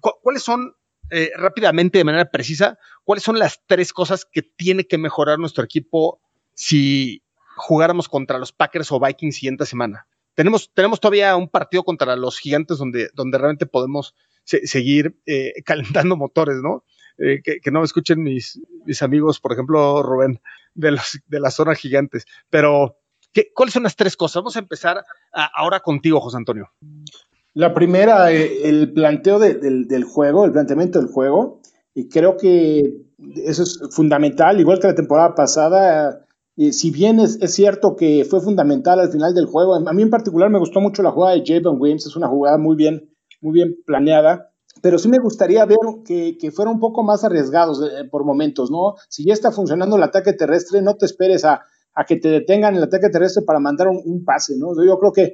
¿cu 0.02 0.12
¿Cuáles 0.22 0.44
son 0.44 0.76
eh, 1.12 1.32
rápidamente, 1.36 1.98
de 1.98 2.06
manera 2.06 2.32
precisa, 2.32 2.80
cuáles 3.04 3.24
son 3.24 3.38
las 3.38 3.62
tres 3.68 3.92
cosas 3.92 4.26
que 4.26 4.42
tiene 4.42 4.86
que 4.86 4.98
mejorar 4.98 5.40
nuestro 5.40 5.64
equipo 5.64 6.22
si 6.54 7.22
jugáramos 7.58 8.08
contra 8.08 8.40
los 8.40 8.54
Packers 8.54 8.92
o 8.94 9.00
Vikings 9.00 9.36
siguiente 9.36 9.66
semana. 9.66 10.08
Tenemos, 10.36 10.72
tenemos 10.74 11.02
todavía 11.02 11.36
un 11.36 11.50
partido 11.50 11.84
contra 11.84 12.16
los 12.16 12.40
gigantes 12.40 12.78
donde, 12.78 13.10
donde 13.14 13.38
realmente 13.38 13.66
podemos 13.66 14.16
se 14.46 14.66
seguir 14.66 15.20
eh, 15.26 15.54
calentando 15.66 16.16
motores, 16.16 16.58
¿no? 16.64 16.86
Eh, 17.18 17.42
que, 17.44 17.72
no 17.72 17.80
me 17.80 17.86
escuchen 17.86 18.24
mis, 18.24 18.62
mis 18.86 19.02
amigos, 19.04 19.42
por 19.42 19.52
ejemplo, 19.52 20.02
Rubén, 20.02 20.42
de, 20.74 20.92
los, 20.92 21.20
de 21.28 21.40
la 21.42 21.52
zona 21.52 21.76
gigantes. 21.76 22.26
Pero, 22.50 22.98
¿qué, 23.34 23.52
¿cuáles 23.54 23.74
son 23.74 23.84
las 23.84 23.98
tres 23.98 24.16
cosas? 24.16 24.36
Vamos 24.36 24.56
a 24.56 24.60
empezar 24.60 25.04
ahora 25.32 25.82
contigo, 25.82 26.22
José 26.22 26.38
Antonio. 26.38 26.72
La 27.54 27.74
primera, 27.74 28.32
eh, 28.32 28.70
el 28.70 28.94
planteo 28.94 29.38
de, 29.38 29.56
del, 29.56 30.04
juego, 30.06 30.46
el 30.46 30.54
planteamiento 30.54 31.00
del 31.00 31.10
juego, 31.10 31.60
y 31.94 32.08
creo 32.08 32.38
que 32.38 33.02
eso 33.46 33.64
es 33.64 33.80
fundamental, 33.92 34.60
igual 34.60 34.80
que 34.80 34.88
la 34.88 34.96
temporada 34.96 35.36
pasada, 35.36 36.26
eh, 36.56 36.72
si 36.72 36.92
bien 36.92 37.20
es, 37.20 37.40
cierto 37.54 37.98
que 37.98 38.26
fue 38.30 38.40
fundamental 38.40 39.02
al 39.02 39.12
final 39.12 39.34
del 39.34 39.48
juego, 39.48 39.76
a 39.76 39.94
mí 39.94 40.02
en 40.02 40.10
particular 40.10 40.50
me 40.50 40.60
gustó 40.60 40.80
mucho 40.80 41.04
la 41.04 41.12
jugada 41.12 41.36
de 41.36 41.44
Javon 41.46 41.80
Williams, 41.80 42.06
es 42.06 42.16
una 42.16 42.30
jugada 42.30 42.58
muy 42.58 42.78
bien, 42.78 43.10
muy 43.42 43.52
bien 43.52 43.76
planeada, 43.86 44.54
pero 44.82 44.98
sí 44.98 45.10
me 45.10 45.20
gustaría 45.20 45.66
ver 45.66 45.78
que, 46.06 46.38
que 46.38 46.52
fuera 46.52 46.72
un 46.72 46.80
poco 46.80 47.04
más 47.04 47.26
arriesgados 47.26 47.82
eh, 47.84 48.06
por 48.10 48.24
momentos, 48.24 48.72
¿no? 48.72 48.96
Si 49.10 49.26
ya 49.26 49.34
está 49.34 49.52
funcionando 49.52 49.98
el 49.98 50.04
ataque 50.04 50.32
terrestre, 50.32 50.82
no 50.82 50.96
te 50.96 51.06
esperes 51.06 51.44
a, 51.44 51.64
a 51.94 52.06
que 52.06 52.16
te 52.16 52.30
detengan 52.30 52.78
el 52.78 52.84
ataque 52.84 53.10
terrestre 53.10 53.44
para 53.44 53.60
mandar 53.60 53.90
un, 53.90 54.02
un 54.06 54.24
pase, 54.24 54.56
¿no? 54.58 54.70
Yo 54.84 54.98
creo 54.98 55.12
que, 55.12 55.34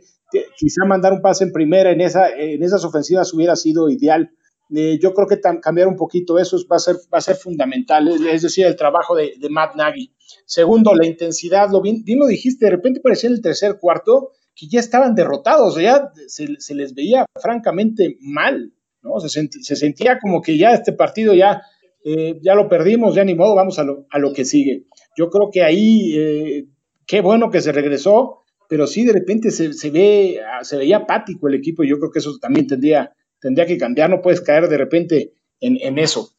quizá 0.58 0.86
mandar 0.86 1.14
un 1.14 1.22
pase 1.22 1.44
en 1.44 1.52
primera 1.52 1.92
en, 1.92 2.02
esa, 2.02 2.30
en 2.30 2.62
esas 2.64 2.84
ofensivas 2.84 3.34
hubiera 3.34 3.56
sido 3.56 3.90
ideal. 3.90 4.32
Eh, 4.76 5.00
yo 5.02 5.14
creo 5.14 5.28
que 5.28 5.40
cambiar 5.62 5.88
un 5.88 5.96
poquito 5.96 6.38
eso 6.38 6.58
va 6.70 6.76
a 6.76 6.80
ser, 6.80 6.98
va 7.14 7.20
a 7.20 7.22
ser 7.22 7.36
fundamental, 7.36 8.08
es 8.30 8.42
decir, 8.42 8.66
el 8.66 8.76
trabajo 8.76 9.16
de, 9.16 9.34
de 9.40 9.50
Matt 9.50 9.76
Nagy. 9.76 10.14
Segundo, 10.46 10.94
la 10.94 11.06
intensidad, 11.06 11.70
lo 11.72 11.82
bien, 11.82 12.04
bien, 12.04 12.20
lo 12.20 12.28
dijiste, 12.28 12.66
de 12.66 12.72
repente 12.72 13.00
parecía 13.00 13.30
en 13.30 13.36
el 13.38 13.42
tercer 13.42 13.78
cuarto 13.80 14.32
que 14.54 14.68
ya 14.68 14.80
estaban 14.80 15.16
derrotados, 15.16 15.80
ya 15.80 16.12
se, 16.28 16.60
se 16.60 16.76
les 16.76 16.94
veía 16.94 17.26
francamente 17.42 18.18
mal, 18.20 18.74
¿no? 19.04 19.20
Se, 19.20 19.30
sent, 19.30 19.54
se, 19.62 19.76
sentía 19.76 20.20
como 20.20 20.42
que 20.42 20.58
ya 20.58 20.74
este 20.74 20.92
partido 20.92 21.34
ya, 21.34 21.62
eh, 22.04 22.40
ya 22.42 22.56
lo 22.56 22.68
perdimos, 22.68 23.16
ya 23.16 23.24
ni 23.24 23.36
modo, 23.36 23.56
vamos 23.56 23.80
a 23.80 23.84
lo, 23.84 24.06
a 24.10 24.20
lo 24.20 24.34
que 24.34 24.44
sigue. 24.44 24.88
Yo 25.16 25.30
creo 25.30 25.50
que 25.52 25.64
ahí, 25.64 26.14
eh, 26.18 26.68
qué 27.06 27.22
bueno 27.22 27.52
que 27.52 27.62
se 27.62 27.72
regresó, 27.72 28.44
pero 28.68 28.88
sí 28.88 29.06
de 29.06 29.14
repente 29.14 29.52
se, 29.52 29.90
ve, 29.90 30.40
se 30.62 30.78
veía 30.78 30.98
apático 30.98 31.48
el 31.48 31.56
equipo 31.56 31.84
y 31.84 31.90
yo 31.90 31.98
creo 32.00 32.12
que 32.12 32.20
eso 32.20 32.38
también 32.40 32.68
tendría, 32.68 33.14
tendría 33.40 33.66
que 33.66 33.78
cambiar, 33.78 34.10
no 34.10 34.22
puedes 34.22 34.42
caer 34.42 34.68
de 34.68 34.78
repente 34.78 35.34
en, 35.60 35.78
en 35.82 35.98
eso. 35.98 36.32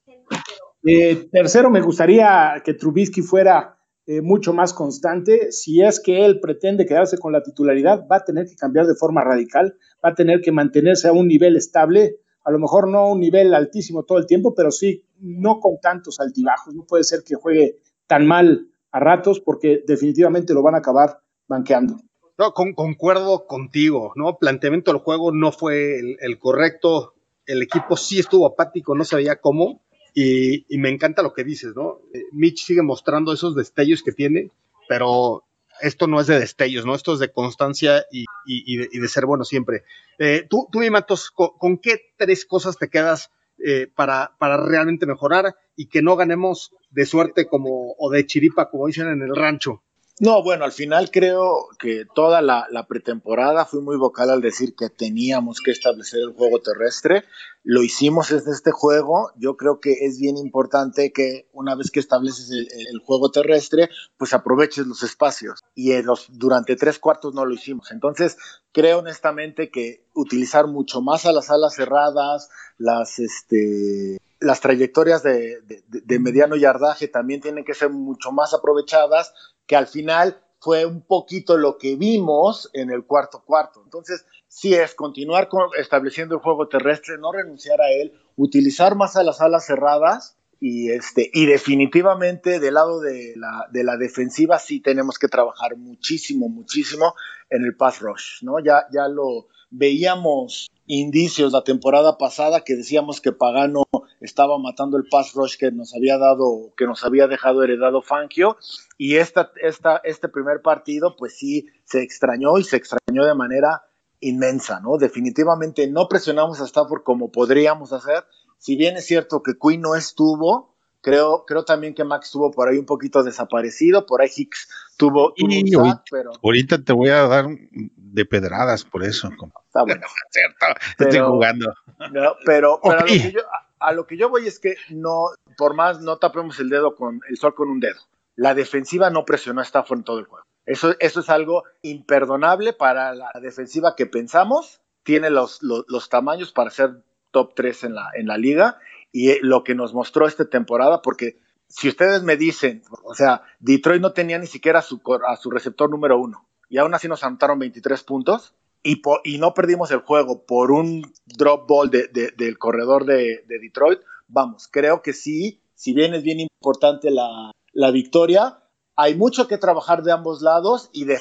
Eh, 0.84 1.28
tercero, 1.30 1.70
me 1.70 1.80
gustaría 1.80 2.62
que 2.64 2.74
Trubisky 2.74 3.22
fuera 3.22 3.78
eh, 4.06 4.22
mucho 4.22 4.54
más 4.54 4.72
constante. 4.72 5.52
Si 5.52 5.82
es 5.82 6.00
que 6.00 6.24
él 6.24 6.40
pretende 6.40 6.86
quedarse 6.86 7.18
con 7.18 7.32
la 7.32 7.42
titularidad, 7.42 8.06
va 8.10 8.16
a 8.16 8.24
tener 8.24 8.46
que 8.46 8.56
cambiar 8.56 8.86
de 8.86 8.94
forma 8.94 9.22
radical, 9.22 9.76
va 10.02 10.10
a 10.10 10.14
tener 10.14 10.40
que 10.40 10.50
mantenerse 10.50 11.08
a 11.08 11.12
un 11.12 11.28
nivel 11.28 11.56
estable, 11.56 12.16
a 12.42 12.50
lo 12.50 12.58
mejor 12.58 12.88
no 12.88 13.00
a 13.00 13.12
un 13.12 13.20
nivel 13.20 13.52
altísimo 13.52 14.04
todo 14.04 14.16
el 14.16 14.26
tiempo, 14.26 14.54
pero 14.54 14.70
sí 14.70 15.04
no 15.20 15.60
con 15.60 15.78
tantos 15.78 16.20
altibajos. 16.20 16.74
No 16.74 16.86
puede 16.86 17.04
ser 17.04 17.22
que 17.22 17.34
juegue 17.34 17.80
tan 18.06 18.26
mal 18.26 18.68
a 18.90 19.00
ratos 19.00 19.40
porque 19.40 19.84
definitivamente 19.86 20.54
lo 20.54 20.62
van 20.62 20.76
a 20.76 20.78
acabar 20.78 21.18
banqueando. 21.46 21.98
No, 22.38 22.52
con, 22.52 22.72
concuerdo 22.72 23.46
contigo, 23.46 24.12
¿no? 24.14 24.38
Planteamiento 24.38 24.92
del 24.92 25.00
juego 25.00 25.32
no 25.32 25.50
fue 25.50 25.98
el, 25.98 26.38
correcto. 26.38 27.14
El 27.46 27.62
equipo 27.62 27.96
sí 27.96 28.20
estuvo 28.20 28.46
apático, 28.46 28.94
no 28.94 29.04
sabía 29.04 29.40
cómo. 29.40 29.82
Y, 30.14 30.64
me 30.78 30.88
encanta 30.88 31.22
lo 31.22 31.34
que 31.34 31.42
dices, 31.42 31.74
¿no? 31.74 32.00
Eh, 32.14 32.22
Mitch 32.32 32.64
sigue 32.64 32.82
mostrando 32.82 33.32
esos 33.32 33.56
destellos 33.56 34.02
que 34.02 34.12
tiene, 34.12 34.50
pero 34.88 35.44
esto 35.80 36.06
no 36.06 36.20
es 36.20 36.28
de 36.28 36.38
destellos, 36.38 36.86
¿no? 36.86 36.94
Esto 36.94 37.14
es 37.14 37.18
de 37.18 37.32
constancia 37.32 38.04
y, 38.10 38.76
de, 38.76 39.08
ser 39.08 39.26
bueno 39.26 39.44
siempre. 39.44 39.82
Eh, 40.18 40.46
tú, 40.48 40.68
tú, 40.70 40.80
Matos, 40.90 41.30
¿con, 41.30 41.50
¿con, 41.58 41.78
qué 41.78 42.12
tres 42.16 42.46
cosas 42.46 42.78
te 42.78 42.88
quedas 42.88 43.30
eh, 43.64 43.88
para, 43.92 44.36
para 44.38 44.56
realmente 44.64 45.06
mejorar 45.06 45.56
y 45.74 45.86
que 45.86 46.02
no 46.02 46.14
ganemos 46.14 46.72
de 46.90 47.04
suerte 47.04 47.48
como, 47.48 47.94
o 47.98 48.10
de 48.10 48.26
chiripa, 48.26 48.70
como 48.70 48.86
dicen 48.86 49.08
en 49.08 49.22
el 49.22 49.34
rancho? 49.34 49.82
No, 50.20 50.42
bueno, 50.42 50.64
al 50.64 50.72
final 50.72 51.12
creo 51.12 51.68
que 51.78 52.04
toda 52.12 52.42
la, 52.42 52.66
pretemporada 52.88 53.64
fui 53.66 53.80
muy 53.80 53.96
vocal 53.96 54.30
al 54.30 54.40
decir 54.40 54.74
que 54.74 54.90
teníamos 54.90 55.60
que 55.60 55.70
establecer 55.70 56.20
el 56.20 56.32
juego 56.32 56.60
terrestre. 56.60 57.24
Lo 57.62 57.84
hicimos 57.84 58.32
en 58.32 58.38
este 58.38 58.72
juego. 58.72 59.30
Yo 59.36 59.56
creo 59.56 59.78
que 59.78 59.92
es 60.06 60.18
bien 60.18 60.36
importante 60.36 61.12
que 61.12 61.48
una 61.52 61.76
vez 61.76 61.92
que 61.92 62.00
estableces 62.00 62.50
el, 62.50 62.98
juego 62.98 63.30
terrestre, 63.30 63.90
pues 64.16 64.34
aproveches 64.34 64.86
los 64.86 65.04
espacios. 65.04 65.62
Y 65.76 65.96
los, 66.02 66.26
durante 66.30 66.74
tres 66.74 66.98
cuartos 66.98 67.32
no 67.34 67.46
lo 67.46 67.54
hicimos. 67.54 67.92
Entonces, 67.92 68.36
creo 68.72 68.98
honestamente 68.98 69.70
que 69.70 70.04
utilizar 70.14 70.66
mucho 70.66 71.00
más 71.00 71.26
a 71.26 71.32
las 71.32 71.48
alas 71.48 71.76
cerradas, 71.76 72.50
las, 72.76 73.20
este, 73.20 74.18
las 74.40 74.60
trayectorias 74.60 75.22
de, 75.22 75.60
de, 75.62 75.82
de, 75.86 76.18
mediano 76.18 76.56
yardaje 76.56 77.06
también 77.06 77.40
tienen 77.40 77.64
que 77.64 77.74
ser 77.74 77.90
mucho 77.90 78.32
más 78.32 78.52
aprovechadas, 78.54 79.32
que 79.68 79.76
al 79.76 79.86
final 79.86 80.40
fue 80.60 80.84
un 80.84 81.02
poquito 81.02 81.56
lo 81.56 81.78
que 81.78 81.94
vimos 81.94 82.68
en 82.72 82.90
el 82.90 83.04
cuarto 83.04 83.44
cuarto. 83.44 83.80
Entonces, 83.84 84.24
sí 84.48 84.74
es 84.74 84.94
continuar 84.94 85.48
con, 85.48 85.68
estableciendo 85.78 86.34
el 86.34 86.40
juego 86.40 86.66
terrestre, 86.66 87.18
no 87.18 87.30
renunciar 87.30 87.80
a 87.80 87.90
él, 87.90 88.12
utilizar 88.34 88.96
más 88.96 89.14
a 89.14 89.22
las 89.22 89.40
alas 89.40 89.66
cerradas 89.66 90.34
Y, 90.60 90.90
este, 90.90 91.30
y 91.32 91.46
definitivamente 91.46 92.58
del 92.58 92.74
lado 92.74 93.00
de 93.00 93.34
la, 93.36 93.68
de 93.70 93.84
la 93.84 93.96
defensiva 93.96 94.58
sí 94.58 94.80
tenemos 94.80 95.16
que 95.16 95.28
trabajar 95.28 95.76
muchísimo, 95.76 96.48
muchísimo 96.48 97.14
en 97.48 97.64
el 97.64 97.76
pass 97.76 98.00
rush, 98.00 98.42
¿no? 98.42 98.58
Ya, 98.58 98.86
ya 98.92 99.06
lo 99.06 99.46
veíamos 99.70 100.68
indicios 100.88 101.52
la 101.52 101.62
temporada 101.62 102.16
pasada 102.16 102.64
que 102.64 102.74
decíamos 102.74 103.20
que 103.20 103.30
Pagano 103.30 103.84
estaba 104.20 104.58
matando 104.58 104.96
el 104.96 105.04
pass 105.08 105.34
rush 105.34 105.56
que 105.58 105.70
nos 105.70 105.94
había 105.94 106.16
dado, 106.16 106.72
que 106.76 106.86
nos 106.86 107.04
había 107.04 107.28
dejado 107.28 107.62
heredado 107.62 108.02
Fangio. 108.02 108.56
Y 108.96 109.16
esta, 109.16 109.52
esta, 109.62 109.98
este 110.02 110.28
primer 110.28 110.62
partido, 110.62 111.14
pues 111.16 111.36
sí, 111.36 111.66
se 111.84 112.02
extrañó 112.02 112.58
y 112.58 112.64
se 112.64 112.76
extrañó 112.76 113.24
de 113.24 113.34
manera 113.34 113.82
inmensa, 114.20 114.80
¿no? 114.80 114.96
Definitivamente 114.96 115.86
no 115.88 116.08
presionamos 116.08 116.60
a 116.60 116.64
Stafford 116.64 117.02
como 117.02 117.30
podríamos 117.30 117.92
hacer. 117.92 118.24
Si 118.56 118.74
bien 118.74 118.96
es 118.96 119.06
cierto 119.06 119.42
que 119.42 119.52
Quinn 119.60 119.82
no 119.82 119.94
estuvo, 119.94 120.74
creo, 121.00 121.44
creo 121.46 121.64
también 121.64 121.94
que 121.94 122.04
Max 122.04 122.26
estuvo 122.26 122.50
por 122.50 122.68
ahí 122.68 122.78
un 122.78 122.86
poquito 122.86 123.22
desaparecido, 123.22 124.06
por 124.06 124.20
ahí 124.22 124.30
Hicks 124.34 124.68
tuvo, 124.96 125.32
tuvo 125.34 125.34
Y 125.36 125.44
un 125.74 125.80
ahorita, 125.80 125.96
sack, 125.96 126.06
pero 126.10 126.30
ahorita 126.42 126.82
te 126.84 126.92
voy 126.92 127.08
a 127.10 127.26
dar 127.28 127.46
de 127.70 128.24
pedradas 128.24 128.84
por 128.84 129.04
eso. 129.04 129.30
compa. 129.36 129.60
está 129.66 129.82
bueno. 129.84 130.06
Cierto, 130.30 130.66
estoy 130.90 131.06
Pero- 131.10 131.30
jugando. 131.30 131.74
No, 132.12 132.34
pero, 132.44 132.80
pero 132.82 132.92
a, 132.92 132.96
lo 133.00 133.04
que 133.06 133.32
yo, 133.32 133.40
a- 133.40 133.88
a 133.88 133.92
lo 133.92 134.06
que 134.06 134.16
yo 134.16 134.28
voy 134.28 134.46
es 134.46 134.58
que 134.60 134.76
no, 134.90 135.26
por 135.56 135.74
más 135.74 136.00
no 136.00 136.16
tapemos 136.18 136.58
el 136.60 136.68
dedo 136.68 136.94
con 136.96 137.20
el 137.28 137.36
sol 137.36 137.54
con 137.54 137.68
un 137.70 137.80
dedo. 137.80 138.00
La 138.36 138.54
defensiva 138.54 139.10
no 139.10 139.24
presionó 139.24 139.60
a 139.60 139.64
Stafford 139.64 139.98
en 139.98 140.04
todo 140.04 140.18
el 140.20 140.24
juego. 140.26 140.44
Eso, 140.64 140.94
eso 141.00 141.20
es 141.20 141.28
algo 141.30 141.64
imperdonable 141.82 142.72
para 142.72 143.14
la 143.14 143.30
defensiva 143.42 143.94
que 143.96 144.06
pensamos. 144.06 144.80
Tiene 145.02 145.30
los, 145.30 145.62
los, 145.62 145.84
los 145.88 146.08
tamaños 146.08 146.52
para 146.52 146.70
ser 146.70 147.02
top 147.30 147.54
3 147.54 147.84
en 147.84 147.94
la, 147.94 148.10
en 148.14 148.26
la 148.26 148.36
liga. 148.36 148.78
Y 149.12 149.30
eh, 149.30 149.38
lo 149.42 149.64
que 149.64 149.74
nos 149.74 149.94
mostró 149.94 150.26
esta 150.26 150.48
temporada, 150.48 151.02
porque 151.02 151.38
si 151.68 151.88
ustedes 151.88 152.22
me 152.22 152.36
dicen, 152.36 152.82
o 153.04 153.14
sea, 153.14 153.42
Detroit 153.60 154.00
no 154.02 154.12
tenía 154.12 154.38
ni 154.38 154.46
siquiera 154.46 154.78
a 154.80 154.82
su, 154.82 155.00
a 155.26 155.36
su 155.36 155.50
receptor 155.50 155.90
número 155.90 156.18
uno. 156.18 156.48
Y 156.68 156.78
aún 156.78 156.94
así 156.94 157.08
nos 157.08 157.24
anotaron 157.24 157.58
23 157.58 158.02
puntos 158.04 158.54
y, 158.82 158.96
po- 158.96 159.20
y 159.24 159.38
no 159.38 159.54
perdimos 159.54 159.90
el 159.90 160.00
juego 160.00 160.44
por 160.46 160.70
un 160.70 161.02
drop 161.26 161.68
ball 161.68 161.90
de- 161.90 162.08
de- 162.08 162.30
del 162.36 162.58
corredor 162.58 163.04
de, 163.06 163.44
de 163.48 163.58
Detroit, 163.58 164.00
vamos, 164.28 164.68
creo 164.70 165.00
que 165.02 165.12
sí, 165.14 165.62
si 165.74 165.94
bien 165.94 166.14
es 166.14 166.22
bien 166.22 166.40
importante 166.40 167.10
la, 167.10 167.50
la 167.72 167.90
victoria, 167.90 168.58
hay 169.00 169.14
mucho 169.14 169.46
que 169.46 169.58
trabajar 169.58 170.02
de 170.02 170.10
ambos 170.10 170.42
lados 170.42 170.90
y 170.92 171.04
de, 171.04 171.20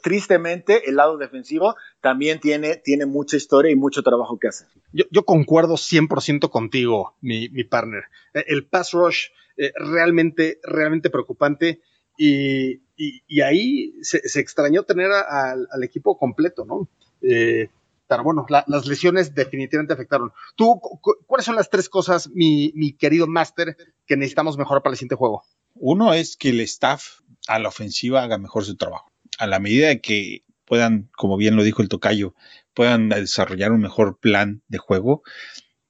tristemente 0.00 0.88
el 0.88 0.94
lado 0.94 1.18
defensivo 1.18 1.74
también 2.00 2.38
tiene, 2.38 2.76
tiene 2.76 3.04
mucha 3.04 3.36
historia 3.36 3.72
y 3.72 3.74
mucho 3.74 4.04
trabajo 4.04 4.38
que 4.38 4.46
hacer. 4.46 4.68
Yo, 4.92 5.06
yo 5.10 5.24
concuerdo 5.24 5.74
100% 5.74 6.50
contigo, 6.50 7.16
mi, 7.20 7.48
mi 7.48 7.64
partner. 7.64 8.04
Eh, 8.32 8.44
El 8.46 8.68
pass 8.68 8.92
rush 8.92 9.26
eh, 9.56 9.72
realmente, 9.74 10.60
realmente 10.62 11.10
preocupante 11.10 11.80
y, 12.16 12.74
y- 12.96 13.40
ahí 13.40 13.92
se, 14.02 14.18
extrañó 14.38 14.84
tener 14.84 15.10
al, 15.10 15.66
equipo 15.82 16.16
completo, 16.16 16.64
¿no? 16.64 16.88
Eh, 17.22 17.70
pero 18.06 18.22
bueno, 18.22 18.46
la- 18.48 18.62
las 18.68 18.86
lesiones 18.86 19.34
definitivamente 19.34 19.94
afectaron. 19.94 20.30
¿Tú, 20.54 20.78
cu- 20.78 21.00
cu- 21.00 21.16
cuáles 21.26 21.44
son 21.44 21.56
las 21.56 21.70
tres 21.70 21.88
cosas, 21.88 22.30
mi, 22.30 22.70
mi 22.76 22.92
querido 22.92 23.26
Master, 23.26 23.76
que 24.06 24.16
necesitamos 24.16 24.56
mejorar 24.56 24.84
para 24.84 24.92
el 24.92 24.96
siguiente 24.96 25.16
juego? 25.16 25.42
Uno 25.78 26.14
es 26.14 26.36
que 26.36 26.50
el 26.50 26.60
staff 26.60 27.20
a 27.46 27.58
la 27.58 27.68
ofensiva 27.68 28.22
haga 28.22 28.38
mejor 28.38 28.64
su 28.64 28.76
trabajo. 28.76 29.08
A 29.38 29.46
la 29.46 29.60
medida 29.60 29.96
que 29.98 30.42
puedan, 30.64 31.10
como 31.16 31.36
bien 31.36 31.56
lo 31.56 31.62
dijo 31.62 31.82
el 31.82 31.88
tocayo, 31.88 32.34
puedan 32.74 33.10
desarrollar 33.10 33.72
un 33.72 33.80
mejor 33.80 34.18
plan 34.18 34.62
de 34.68 34.78
juego, 34.78 35.22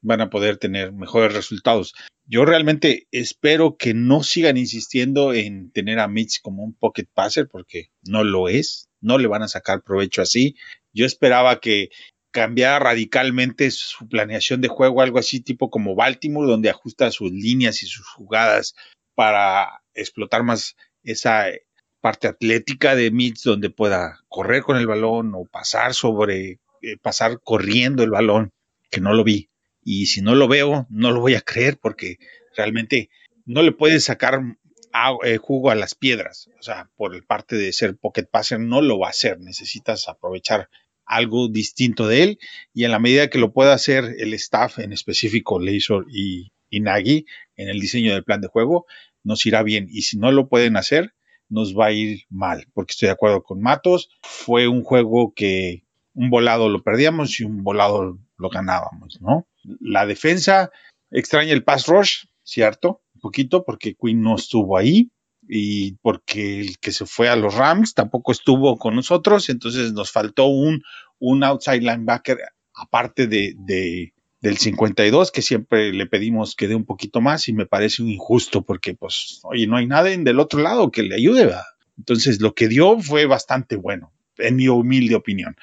van 0.02 0.20
a 0.20 0.30
poder 0.30 0.56
tener 0.56 0.92
mejores 0.92 1.32
resultados. 1.32 1.94
Yo 2.24 2.44
realmente 2.44 3.06
espero 3.12 3.76
que 3.76 3.94
no 3.94 4.22
sigan 4.22 4.56
insistiendo 4.56 5.32
en 5.32 5.70
tener 5.70 6.00
a 6.00 6.08
Mitch 6.08 6.40
como 6.42 6.64
un 6.64 6.74
pocket 6.74 7.06
passer 7.12 7.48
porque 7.48 7.90
no 8.02 8.24
lo 8.24 8.48
es, 8.48 8.88
no 9.00 9.18
le 9.18 9.28
van 9.28 9.42
a 9.42 9.48
sacar 9.48 9.82
provecho 9.82 10.22
así. 10.22 10.56
Yo 10.92 11.06
esperaba 11.06 11.60
que 11.60 11.90
cambiara 12.32 12.78
radicalmente 12.80 13.70
su 13.70 14.08
planeación 14.08 14.60
de 14.60 14.68
juego, 14.68 15.00
algo 15.00 15.18
así 15.18 15.40
tipo 15.40 15.70
como 15.70 15.94
Baltimore, 15.94 16.48
donde 16.48 16.70
ajusta 16.70 17.10
sus 17.10 17.30
líneas 17.30 17.82
y 17.82 17.86
sus 17.86 18.06
jugadas 18.08 18.74
para 19.16 19.82
explotar 19.94 20.44
más 20.44 20.76
esa 21.02 21.46
parte 22.00 22.28
atlética 22.28 22.94
de 22.94 23.10
Mitch, 23.10 23.42
donde 23.42 23.70
pueda 23.70 24.20
correr 24.28 24.62
con 24.62 24.76
el 24.76 24.86
balón 24.86 25.32
o 25.34 25.44
pasar 25.44 25.94
sobre, 25.94 26.60
eh, 26.82 26.96
pasar 27.02 27.40
corriendo 27.42 28.04
el 28.04 28.10
balón, 28.10 28.52
que 28.90 29.00
no 29.00 29.12
lo 29.14 29.24
vi. 29.24 29.48
Y 29.82 30.06
si 30.06 30.20
no 30.22 30.36
lo 30.36 30.46
veo, 30.46 30.86
no 30.90 31.10
lo 31.10 31.20
voy 31.20 31.34
a 31.34 31.40
creer 31.40 31.78
porque 31.80 32.18
realmente 32.56 33.10
no 33.44 33.62
le 33.62 33.72
puedes 33.72 34.04
sacar 34.04 34.40
a- 34.92 35.16
eh, 35.24 35.38
jugo 35.38 35.70
a 35.70 35.74
las 35.74 35.94
piedras. 35.94 36.48
O 36.58 36.62
sea, 36.62 36.90
por 36.96 37.14
el 37.14 37.24
parte 37.24 37.56
de 37.56 37.72
ser 37.72 37.96
pocket 37.96 38.24
passer, 38.30 38.60
no 38.60 38.82
lo 38.82 38.98
va 38.98 39.08
a 39.08 39.10
hacer. 39.10 39.40
Necesitas 39.40 40.08
aprovechar 40.08 40.68
algo 41.04 41.48
distinto 41.48 42.08
de 42.08 42.22
él 42.24 42.38
y 42.74 42.84
en 42.84 42.90
la 42.90 42.98
medida 42.98 43.30
que 43.30 43.38
lo 43.38 43.52
pueda 43.52 43.72
hacer 43.72 44.16
el 44.18 44.34
staff, 44.34 44.78
en 44.80 44.92
específico 44.92 45.60
Leisure 45.60 46.04
y, 46.10 46.50
y 46.70 46.80
Nagy, 46.80 47.26
en 47.56 47.68
el 47.68 47.80
diseño 47.80 48.12
del 48.12 48.24
plan 48.24 48.40
de 48.40 48.48
juego, 48.48 48.86
nos 49.24 49.44
irá 49.46 49.62
bien. 49.62 49.86
Y 49.90 50.02
si 50.02 50.18
no 50.18 50.30
lo 50.32 50.48
pueden 50.48 50.76
hacer, 50.76 51.14
nos 51.48 51.76
va 51.76 51.86
a 51.86 51.92
ir 51.92 52.22
mal, 52.28 52.66
porque 52.74 52.92
estoy 52.92 53.06
de 53.06 53.12
acuerdo 53.12 53.42
con 53.42 53.60
Matos. 53.60 54.10
Fue 54.22 54.68
un 54.68 54.82
juego 54.82 55.32
que 55.34 55.84
un 56.14 56.30
volado 56.30 56.68
lo 56.68 56.82
perdíamos 56.82 57.38
y 57.40 57.44
un 57.44 57.62
volado 57.62 58.18
lo 58.38 58.48
ganábamos, 58.48 59.18
¿no? 59.20 59.46
La 59.80 60.06
defensa 60.06 60.70
extraña 61.10 61.52
el 61.52 61.64
pass 61.64 61.86
rush, 61.86 62.24
¿cierto? 62.42 63.02
Un 63.14 63.20
poquito, 63.20 63.64
porque 63.64 63.94
Quinn 63.94 64.22
no 64.22 64.36
estuvo 64.36 64.76
ahí 64.76 65.10
y 65.48 65.92
porque 66.02 66.60
el 66.60 66.78
que 66.78 66.90
se 66.92 67.06
fue 67.06 67.28
a 67.28 67.36
los 67.36 67.54
Rams 67.54 67.94
tampoco 67.94 68.32
estuvo 68.32 68.76
con 68.78 68.96
nosotros, 68.96 69.48
entonces 69.48 69.92
nos 69.92 70.10
faltó 70.10 70.46
un, 70.46 70.82
un 71.18 71.44
outside 71.44 71.80
linebacker 71.82 72.38
aparte 72.74 73.26
de, 73.26 73.54
de- 73.56 74.12
del 74.40 74.58
52 74.58 75.32
que 75.32 75.42
siempre 75.42 75.92
le 75.92 76.06
pedimos 76.06 76.54
que 76.54 76.68
dé 76.68 76.74
un 76.74 76.84
poquito 76.84 77.20
más 77.20 77.48
y 77.48 77.52
me 77.52 77.66
parece 77.66 78.02
un 78.02 78.10
injusto 78.10 78.62
porque 78.62 78.94
pues 78.94 79.40
oye 79.44 79.66
no 79.66 79.76
hay 79.76 79.86
nadie 79.86 80.16
del 80.18 80.40
otro 80.40 80.60
lado 80.60 80.90
que 80.90 81.02
le 81.02 81.14
ayude 81.14 81.46
¿verdad? 81.46 81.64
entonces 81.96 82.40
lo 82.40 82.54
que 82.54 82.68
dio 82.68 82.98
fue 83.00 83.26
bastante 83.26 83.76
bueno 83.76 84.12
en 84.38 84.56
mi 84.56 84.68
humilde 84.68 85.14
opinión 85.14 85.56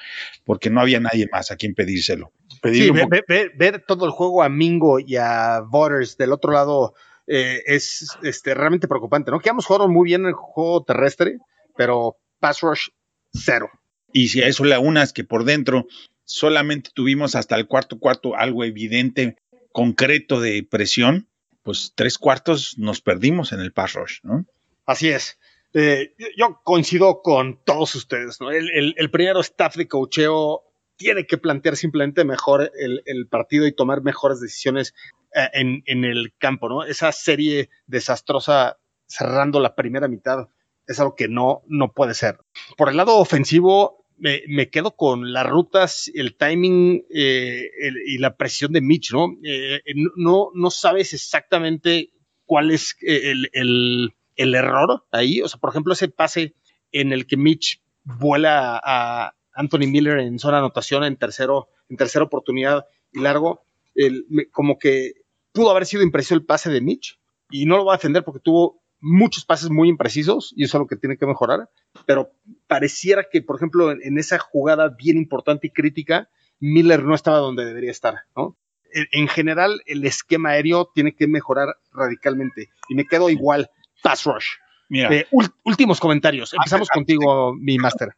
porque 0.44 0.70
no 0.70 0.80
había 0.80 0.98
nadie 0.98 1.28
más 1.30 1.50
a 1.50 1.56
quien 1.56 1.74
pedírselo 1.74 2.32
Sí, 2.72 2.90
ver, 2.90 3.84
todo 3.86 4.06
el 4.06 4.10
juego 4.10 4.42
a 4.42 4.48
Mingo 4.48 4.98
y 4.98 5.16
a 5.16 5.60
Butters 5.60 6.16
del 6.16 6.32
otro 6.32 6.52
lado 6.52 6.94
eh, 7.26 7.62
es 7.66 8.16
este, 8.22 8.54
realmente 8.54 8.88
preocupante, 8.88 9.30
¿no? 9.30 9.40
Que 9.40 9.50
ambos 9.50 9.66
jugaron 9.66 9.92
muy 9.92 10.06
bien 10.06 10.22
en 10.22 10.28
el 10.28 10.34
juego 10.34 10.82
terrestre, 10.82 11.38
pero 11.76 12.16
pass 12.40 12.60
rush 12.60 12.88
cero. 13.32 13.68
Y 14.12 14.28
si 14.28 14.42
a 14.42 14.46
eso 14.46 14.64
le 14.64 14.76
que 15.12 15.24
por 15.24 15.44
dentro 15.44 15.86
solamente 16.24 16.90
tuvimos 16.94 17.34
hasta 17.34 17.56
el 17.56 17.66
cuarto 17.66 17.98
cuarto 17.98 18.36
algo 18.36 18.64
evidente, 18.64 19.36
concreto 19.72 20.40
de 20.40 20.66
presión, 20.68 21.28
pues 21.62 21.92
tres 21.94 22.18
cuartos 22.18 22.76
nos 22.78 23.00
perdimos 23.00 23.52
en 23.52 23.60
el 23.60 23.72
pass 23.72 23.94
rush, 23.94 24.18
¿no? 24.22 24.46
Así 24.86 25.08
es. 25.08 25.38
Eh, 25.72 26.14
yo- 26.36 26.60
coincido 26.62 27.20
con 27.22 27.62
todos 27.64 27.94
ustedes, 27.94 28.40
¿no? 28.40 28.50
El, 28.50 28.94
el, 28.96 29.10
primero 29.10 29.40
staff 29.40 29.74
de 29.76 29.88
cocheo 29.88 30.62
tiene 30.96 31.26
que 31.26 31.38
plantear 31.38 31.76
simplemente 31.76 32.24
mejor 32.24 32.70
el, 32.78 33.02
el 33.06 33.26
partido 33.26 33.66
y 33.66 33.74
tomar 33.74 34.02
mejores 34.02 34.40
decisiones 34.40 34.94
eh, 35.34 35.48
en, 35.54 35.82
en 35.86 36.04
el 36.04 36.32
campo, 36.38 36.68
¿no? 36.68 36.84
Esa 36.84 37.10
serie 37.10 37.70
desastrosa 37.86 38.78
cerrando 39.06 39.58
la 39.58 39.74
primera 39.74 40.06
mitad 40.06 40.48
es 40.86 41.00
algo 41.00 41.16
que 41.16 41.28
no, 41.28 41.62
no 41.66 41.92
puede 41.92 42.14
ser. 42.14 42.38
Por 42.76 42.88
el 42.90 42.96
lado 42.96 43.16
ofensivo, 43.16 44.03
me, 44.18 44.70
quedo 44.70 44.96
con 44.96 45.32
las 45.32 45.46
rutas, 45.46 46.10
el 46.14 46.36
timing 46.36 47.04
eh, 47.14 47.70
y 48.06 48.18
la 48.18 48.36
presión 48.36 48.72
de 48.72 48.80
Mitch, 48.80 49.12
¿no? 49.12 49.36
Eh, 49.42 49.80
no, 50.16 50.50
no 50.54 50.70
sabes 50.70 51.12
exactamente 51.12 52.10
cuál 52.46 52.70
es 52.70 52.96
eh, 53.02 53.30
el, 53.32 53.50
el- 54.36 54.54
error 54.54 55.04
ahí. 55.10 55.42
O 55.42 55.48
sea, 55.48 55.60
por 55.60 55.70
ejemplo, 55.70 55.92
ese 55.92 56.08
pase 56.08 56.54
en 56.92 57.12
el 57.12 57.26
que 57.26 57.36
Mitch 57.36 57.82
vuela 58.04 58.80
a 58.82 59.34
Anthony 59.52 59.86
Miller 59.88 60.18
en 60.18 60.38
zona 60.38 60.58
anotación 60.58 61.04
en 61.04 61.16
tercero, 61.16 61.68
en 61.88 61.96
tercera 61.96 62.24
oportunidad 62.24 62.86
y 63.12 63.20
largo, 63.20 63.64
como 64.52 64.78
que 64.78 65.12
pudo 65.52 65.70
haber 65.70 65.86
sido 65.86 66.02
impreciso 66.02 66.34
el 66.34 66.44
pase 66.44 66.70
de 66.70 66.80
Mitch 66.80 67.18
y 67.50 67.66
no 67.66 67.76
lo 67.76 67.84
va 67.84 67.94
a 67.94 67.96
defender 67.96 68.24
porque 68.24 68.40
tuvo 68.40 68.82
muchos 69.04 69.44
pases 69.44 69.68
muy 69.70 69.88
imprecisos 69.88 70.52
y 70.56 70.64
eso 70.64 70.78
es 70.78 70.80
lo 70.80 70.86
que 70.86 70.96
tiene 70.96 71.16
que 71.18 71.26
mejorar, 71.26 71.68
pero 72.06 72.32
pareciera 72.66 73.26
que, 73.30 73.42
por 73.42 73.56
ejemplo, 73.56 73.92
en, 73.92 74.00
en 74.02 74.18
esa 74.18 74.38
jugada 74.38 74.88
bien 74.88 75.18
importante 75.18 75.66
y 75.66 75.70
crítica, 75.70 76.30
Miller 76.58 77.04
no 77.04 77.14
estaba 77.14 77.38
donde 77.38 77.64
debería 77.66 77.90
estar, 77.90 78.14
¿no? 78.34 78.56
En, 78.92 79.06
en 79.12 79.28
general, 79.28 79.82
el 79.86 80.04
esquema 80.06 80.50
aéreo 80.50 80.90
tiene 80.94 81.14
que 81.14 81.26
mejorar 81.26 81.76
radicalmente 81.92 82.70
y 82.88 82.94
me 82.94 83.04
quedo 83.04 83.28
igual, 83.28 83.70
pass 84.02 84.24
rush. 84.24 84.46
Mira, 84.88 85.12
Eh, 85.14 85.26
últimos 85.64 86.00
comentarios. 86.00 86.52
Empezamos 86.54 86.88
contigo, 86.88 87.54
mi 87.54 87.76
máster. 87.78 88.10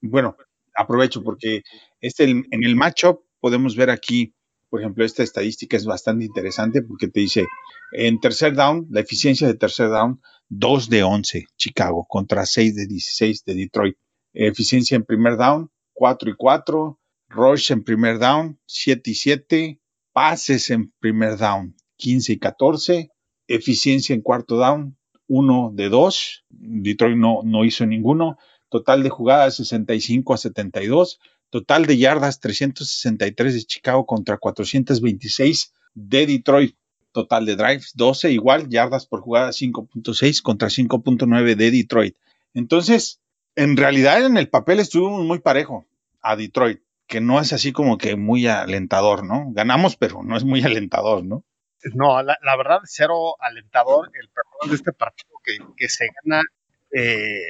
bueno, 0.00 0.36
aprovecho 0.74 1.22
porque 1.22 1.62
este, 2.00 2.24
en 2.24 2.46
el 2.50 2.76
matchup 2.76 3.24
podemos 3.40 3.74
ver 3.76 3.90
aquí 3.90 4.34
Por 4.70 4.80
ejemplo, 4.80 5.04
esta 5.04 5.24
estadística 5.24 5.76
es 5.76 5.84
bastante 5.84 6.24
interesante 6.24 6.80
porque 6.80 7.08
te 7.08 7.20
dice, 7.20 7.46
en 7.92 8.20
tercer 8.20 8.54
down, 8.54 8.86
la 8.88 9.00
eficiencia 9.00 9.48
de 9.48 9.54
tercer 9.54 9.90
down, 9.90 10.22
2 10.48 10.88
de 10.88 11.02
11 11.02 11.46
Chicago 11.56 12.06
contra 12.08 12.46
6 12.46 12.76
de 12.76 12.86
16 12.86 13.44
de 13.44 13.54
Detroit. 13.54 13.96
Eficiencia 14.32 14.94
en 14.94 15.04
primer 15.04 15.36
down, 15.36 15.70
4 15.92 16.30
y 16.30 16.34
4. 16.36 17.00
Rush 17.28 17.72
en 17.72 17.82
primer 17.82 18.20
down, 18.20 18.60
7 18.66 19.10
y 19.10 19.14
7. 19.14 19.80
Pases 20.12 20.70
en 20.70 20.92
primer 21.00 21.36
down, 21.36 21.74
15 21.96 22.32
y 22.32 22.38
14. 22.38 23.10
Eficiencia 23.48 24.14
en 24.14 24.22
cuarto 24.22 24.56
down, 24.56 24.96
1 25.26 25.72
de 25.74 25.88
2. 25.88 26.44
Detroit 26.48 27.16
no, 27.16 27.40
no 27.44 27.64
hizo 27.64 27.86
ninguno. 27.86 28.38
Total 28.68 29.02
de 29.02 29.10
jugadas, 29.10 29.56
65 29.56 30.34
a 30.34 30.36
72. 30.36 31.18
Total 31.50 31.84
de 31.84 31.98
yardas, 31.98 32.40
363 32.40 33.54
de 33.54 33.60
Chicago 33.62 34.06
contra 34.06 34.38
426 34.38 35.72
de 35.94 36.26
Detroit. 36.26 36.76
Total 37.12 37.44
de 37.44 37.56
drives, 37.56 37.92
12 37.94 38.30
igual. 38.30 38.68
Yardas 38.68 39.06
por 39.06 39.20
jugada, 39.20 39.50
5.6 39.50 40.42
contra 40.42 40.68
5.9 40.68 41.56
de 41.56 41.70
Detroit. 41.72 42.16
Entonces, 42.54 43.20
en 43.56 43.76
realidad 43.76 44.24
en 44.24 44.36
el 44.36 44.48
papel 44.48 44.78
estuvimos 44.78 45.24
muy 45.24 45.40
parejo 45.40 45.86
a 46.22 46.36
Detroit, 46.36 46.80
que 47.08 47.20
no 47.20 47.40
es 47.40 47.52
así 47.52 47.72
como 47.72 47.98
que 47.98 48.14
muy 48.14 48.46
alentador, 48.46 49.24
¿no? 49.24 49.46
Ganamos, 49.52 49.96
pero 49.96 50.22
no 50.22 50.36
es 50.36 50.44
muy 50.44 50.62
alentador, 50.64 51.24
¿no? 51.24 51.44
No, 51.94 52.22
la, 52.22 52.56
verdad, 52.56 52.80
cero 52.84 53.36
alentador 53.40 54.10
el 54.14 54.28
perdón 54.28 54.70
de 54.70 54.76
este 54.76 54.92
partido 54.92 55.30
que, 55.42 55.58
que 55.76 55.88
se 55.88 56.06
gana 56.22 56.42
eh, 56.92 57.40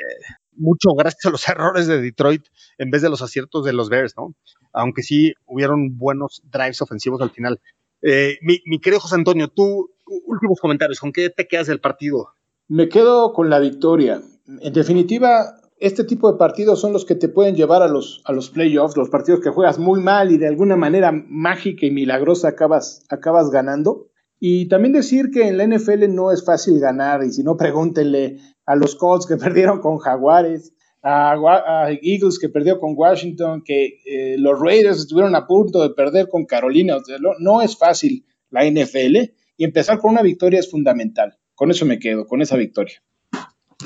mucho 0.60 0.90
gracias 0.96 1.26
a 1.26 1.30
los 1.30 1.48
errores 1.48 1.86
de 1.86 2.00
Detroit 2.00 2.44
en 2.78 2.90
vez 2.90 3.02
de 3.02 3.10
los 3.10 3.22
aciertos 3.22 3.64
de 3.64 3.72
los 3.72 3.88
Bears, 3.88 4.14
¿no? 4.16 4.34
Aunque 4.72 5.02
sí 5.02 5.34
hubieron 5.46 5.96
buenos 5.98 6.42
drives 6.44 6.80
ofensivos 6.82 7.20
al 7.20 7.30
final. 7.30 7.60
Eh, 8.02 8.38
mi, 8.42 8.60
mi 8.66 8.80
querido 8.80 9.00
José 9.00 9.16
Antonio, 9.16 9.48
tú, 9.48 9.90
últimos 10.26 10.60
comentarios, 10.60 11.00
¿con 11.00 11.12
qué 11.12 11.30
te 11.30 11.46
quedas 11.46 11.66
del 11.66 11.80
partido? 11.80 12.28
Me 12.68 12.88
quedo 12.88 13.32
con 13.32 13.50
la 13.50 13.58
victoria. 13.58 14.22
En 14.60 14.72
definitiva, 14.72 15.60
este 15.80 16.04
tipo 16.04 16.30
de 16.30 16.38
partidos 16.38 16.80
son 16.80 16.92
los 16.92 17.04
que 17.04 17.14
te 17.14 17.28
pueden 17.28 17.56
llevar 17.56 17.82
a 17.82 17.88
los, 17.88 18.22
a 18.24 18.32
los 18.32 18.50
playoffs, 18.50 18.96
los 18.96 19.08
partidos 19.08 19.40
que 19.40 19.50
juegas 19.50 19.78
muy 19.78 20.00
mal 20.00 20.30
y 20.30 20.38
de 20.38 20.46
alguna 20.46 20.76
manera 20.76 21.10
mágica 21.10 21.86
y 21.86 21.90
milagrosa 21.90 22.48
acabas, 22.48 23.02
acabas 23.08 23.50
ganando. 23.50 24.09
Y 24.40 24.68
también 24.68 24.92
decir 24.92 25.30
que 25.30 25.46
en 25.46 25.58
la 25.58 25.66
NFL 25.66 26.12
no 26.12 26.32
es 26.32 26.44
fácil 26.44 26.80
ganar, 26.80 27.22
y 27.22 27.30
si 27.30 27.44
no, 27.44 27.56
pregúntenle 27.56 28.38
a 28.66 28.74
los 28.74 28.96
Colts 28.96 29.26
que 29.26 29.36
perdieron 29.36 29.80
con 29.80 29.98
Jaguares, 29.98 30.72
a, 31.02 31.32
a 31.32 31.90
Eagles 31.90 32.38
que 32.38 32.48
perdió 32.48 32.78
con 32.78 32.94
Washington, 32.96 33.62
que 33.64 34.00
eh, 34.04 34.36
los 34.38 34.58
Raiders 34.60 34.98
estuvieron 34.98 35.34
a 35.34 35.46
punto 35.46 35.82
de 35.82 35.90
perder 35.94 36.28
con 36.28 36.44
Carolina. 36.44 36.96
O 36.96 37.04
sea, 37.04 37.18
no, 37.18 37.30
no 37.38 37.62
es 37.62 37.76
fácil 37.76 38.26
la 38.50 38.64
NFL 38.64 39.16
y 39.56 39.64
empezar 39.64 39.98
con 39.98 40.12
una 40.12 40.22
victoria 40.22 40.60
es 40.60 40.70
fundamental. 40.70 41.38
Con 41.54 41.70
eso 41.70 41.84
me 41.84 41.98
quedo, 41.98 42.26
con 42.26 42.42
esa 42.42 42.56
victoria. 42.56 43.02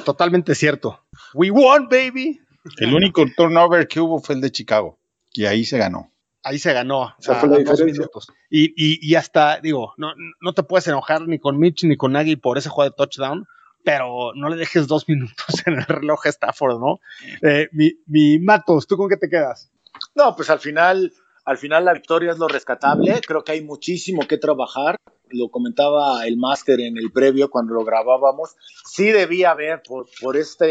Totalmente 0.05 0.55
cierto. 0.55 1.01
We 1.35 1.51
won, 1.51 1.89
baby. 1.89 2.41
El 2.79 2.95
único 2.95 3.25
turnover 3.37 3.87
que 3.87 4.01
hubo 4.01 4.21
fue 4.21 4.37
el 4.37 4.41
de 4.41 4.51
Chicago, 4.51 4.99
y 5.33 5.45
ahí 5.45 5.65
se 5.65 5.79
ganó. 5.79 6.14
Ahí 6.45 6.59
se 6.59 6.73
ganó. 6.73 7.05
A- 7.05 7.41
fue 7.41 7.49
la 7.49 7.57
diferencia. 7.59 8.05
Y, 8.51 8.65
y, 8.77 8.99
y 9.11 9.15
hasta, 9.17 9.61
digo, 9.61 9.95
no, 9.97 10.13
no 10.41 10.53
te 10.53 10.63
puedes 10.63 10.87
enojar 10.87 11.27
ni 11.27 11.39
con 11.39 11.59
Mitch 11.59 11.85
ni 11.85 11.97
con 11.97 12.13
Nagy 12.13 12.37
por 12.37 12.59
ese 12.59 12.69
juego 12.69 12.91
de 12.91 12.95
touchdown, 12.97 13.47
pero 13.83 14.33
no 14.35 14.49
le 14.51 14.57
dejes 14.57 14.87
dos 14.87 15.09
minutos 15.09 15.67
en 15.67 15.75
el 15.79 15.85
reloj 15.87 16.27
a 16.27 16.29
Stafford, 16.29 16.79
¿no? 16.79 17.01
Eh, 17.43 17.69
mi, 17.73 17.93
mi 18.07 18.39
Matos, 18.39 18.87
¿tú 18.87 18.97
con 18.97 19.09
qué 19.09 19.17
te 19.17 19.29
quedas? 19.29 19.71
No, 20.15 20.37
pues 20.37 20.51
al 20.51 20.59
final, 20.61 21.13
al 21.45 21.57
final 21.59 21.85
la 21.87 21.95
victoria 21.95 22.33
es 22.33 22.39
lo 22.39 22.47
rescatable. 22.49 23.21
Creo 23.27 23.43
que 23.43 23.53
hay 23.53 23.63
muchísimo 23.65 24.27
que 24.29 24.39
trabajar. 24.39 24.97
Lo 25.31 25.49
comentaba 25.49 26.27
el 26.27 26.37
máster 26.37 26.81
en 26.81 26.99
el 26.99 27.11
previo 27.11 27.49
cuando 27.49 27.75
lo 27.75 27.85
grabábamos. 27.85 28.55
Sí 28.85 29.11
debía 29.11 29.53
haber, 29.53 29.83
por, 29.83 30.07
por 30.21 30.37
esta 30.37 30.67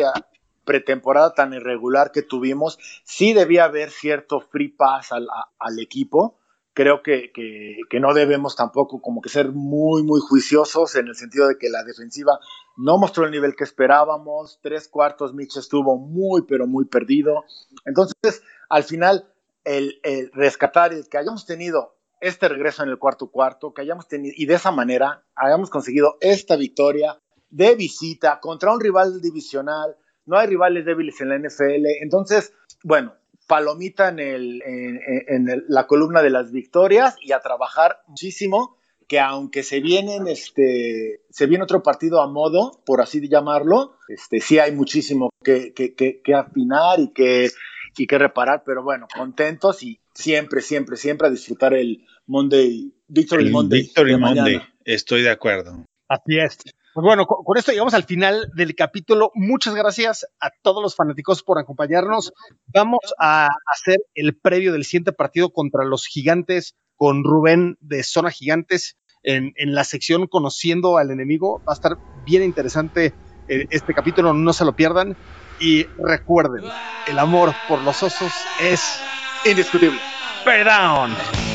pretemporada 0.66 1.34
tan 1.34 1.54
irregular 1.54 2.12
que 2.12 2.22
tuvimos, 2.22 2.78
sí 3.04 3.34
debía 3.34 3.66
haber 3.66 3.90
cierto 3.90 4.40
free 4.40 4.70
pass 4.70 5.12
al, 5.12 5.80
equipo. 5.80 6.38
Creo 6.74 7.04
que, 7.04 7.32
que, 7.32 7.78
que 7.90 8.00
no 8.00 8.14
debemos 8.14 8.56
tampoco 8.56 9.02
como 9.02 9.22
que 9.22 9.30
ser 9.30 9.52
muy, 9.52 10.04
muy 10.04 10.20
juiciosos 10.22 10.96
en 10.96 11.08
el 11.08 11.16
sentido 11.16 11.48
de 11.48 11.58
que 11.58 11.70
la 11.70 11.84
defensiva 11.84 12.40
no 12.78 12.98
mostró 12.98 13.26
el 13.26 13.32
nivel 13.32 13.56
que 13.56 13.64
esperábamos. 13.64 14.60
Tres 14.62 14.88
cuartos, 14.88 15.34
Mitch 15.34 15.58
estuvo 15.58 15.98
muy, 15.98 16.44
pero 16.48 16.66
muy 16.66 16.86
perdido. 16.86 17.44
Entonces, 17.86 18.42
al 18.70 18.84
final, 18.84 19.28
el, 19.64 20.00
el 20.04 20.32
rescatar 20.34 20.94
el 20.94 21.08
que 21.08 21.20
hayamos 21.20 21.46
tenido 21.46 21.96
este 22.24 22.48
regreso 22.48 22.84
en 22.84 22.90
el 22.90 22.98
cuarto 22.98 23.28
cuarto, 23.28 23.74
que 23.74 23.82
hayamos 23.82 24.08
tenido, 24.08 24.34
y 24.38 24.46
de 24.46 24.56
esa 24.56 24.72
manera 24.72 25.26
hayamos 25.36 25.70
conseguido 25.70 26.16
esta 26.22 26.56
victoria 26.56 27.20
de 27.50 27.76
visita 27.76 28.40
contra 28.40 28.74
un 28.74 28.80
rival 28.80 29.22
divisional. 29.22 29.98
No 30.26 30.38
hay 30.38 30.48
rivales 30.48 30.86
débiles 30.86 31.20
en 31.22 31.30
la 31.30 31.36
NFL. 31.38 31.86
Entonces, 32.02 32.54
bueno, 32.84 33.14
palomita 33.48 34.10
en, 34.10 34.20
el, 34.20 34.62
en, 34.66 35.00
en 35.28 35.50
el- 35.50 35.66
la 35.68 35.86
columna 35.88 36.22
de 36.22 36.30
las 36.30 36.52
victorias 36.52 37.16
y 37.22 37.32
a 37.34 37.40
trabajar 37.40 37.98
muchísimo 38.08 38.78
que 39.08 39.20
aunque 39.20 39.64
se 39.64 39.82
vienen 39.82 40.28
este 40.30 41.24
se 41.30 41.46
viene 41.46 41.66
otro 41.66 41.84
partido 41.84 42.22
a 42.22 42.28
modo 42.32 42.82
por 42.86 43.02
así 43.02 43.20
llamarlo 43.28 43.98
este 44.08 44.40
sí 44.40 44.60
hay 44.60 44.72
muchísimo 44.72 45.30
que, 45.44 45.74
que, 45.74 45.94
que, 45.94 46.22
que 46.22 46.34
afinar 46.34 47.02
y 47.02 47.12
que 47.12 47.50
y 47.98 48.08
que 48.08 48.18
reparar 48.18 48.64
pero 48.66 48.82
bueno 48.82 49.08
contentos 49.14 49.84
y 49.84 50.00
siempre 50.14 50.62
siempre 50.62 50.96
siempre 50.96 51.28
a 51.28 51.32
disfrutar 51.32 51.74
el 51.74 52.06
Monday 52.28 52.94
Victory 53.10 53.48
El 53.48 53.52
Monday 53.52 53.82
Victory 53.82 54.18
Monday. 54.18 54.54
mañana. 54.56 54.74
Estoy 54.86 55.22
de 55.22 55.32
acuerdo. 55.32 55.84
Así 56.08 56.40
es. 56.40 56.58
Pues 56.94 57.04
bueno, 57.04 57.26
con, 57.26 57.58
esto 57.58 57.72
llegamos 57.72 57.94
al 57.96 58.04
final 58.04 58.52
del 58.56 58.76
capítulo. 58.76 59.32
Muchas 59.34 59.74
gracias 59.74 60.28
a 60.40 60.52
todos 60.62 60.82
los 60.82 60.96
fanáticos 60.96 61.42
por 61.42 61.58
acompañarnos. 61.58 62.34
Vamos 62.68 63.00
a 63.20 63.50
hacer 63.74 63.98
el 64.14 64.38
previo 64.38 64.72
del 64.72 64.86
siguiente 64.86 65.12
partido 65.12 65.52
contra 65.52 65.86
los 65.86 66.06
gigantes 66.06 66.76
con 66.96 67.24
Rubén 67.24 67.78
de 67.80 68.04
Zona 68.04 68.30
Gigantes 68.30 68.98
en, 69.24 69.54
en 69.56 69.74
la 69.74 69.84
sección 69.84 70.28
Conociendo 70.28 70.98
al 70.98 71.10
Enemigo. 71.10 71.62
Va 71.68 71.74
a 71.74 71.76
estar 71.76 71.98
bien 72.26 72.44
interesante 72.44 73.14
eh, 73.48 73.66
este 73.72 73.94
capítulo, 73.94 74.34
no 74.34 74.54
se 74.54 74.66
lo 74.66 74.76
pierdan. 74.76 75.16
Y 75.60 75.86
recuerden, 75.98 76.64
el 77.08 77.20
amor 77.20 77.54
por 77.68 77.82
los 77.82 78.02
osos 78.04 78.34
es 78.60 79.00
indiscutible 79.46 80.00
Bear 80.46 80.66
Down. 80.66 81.53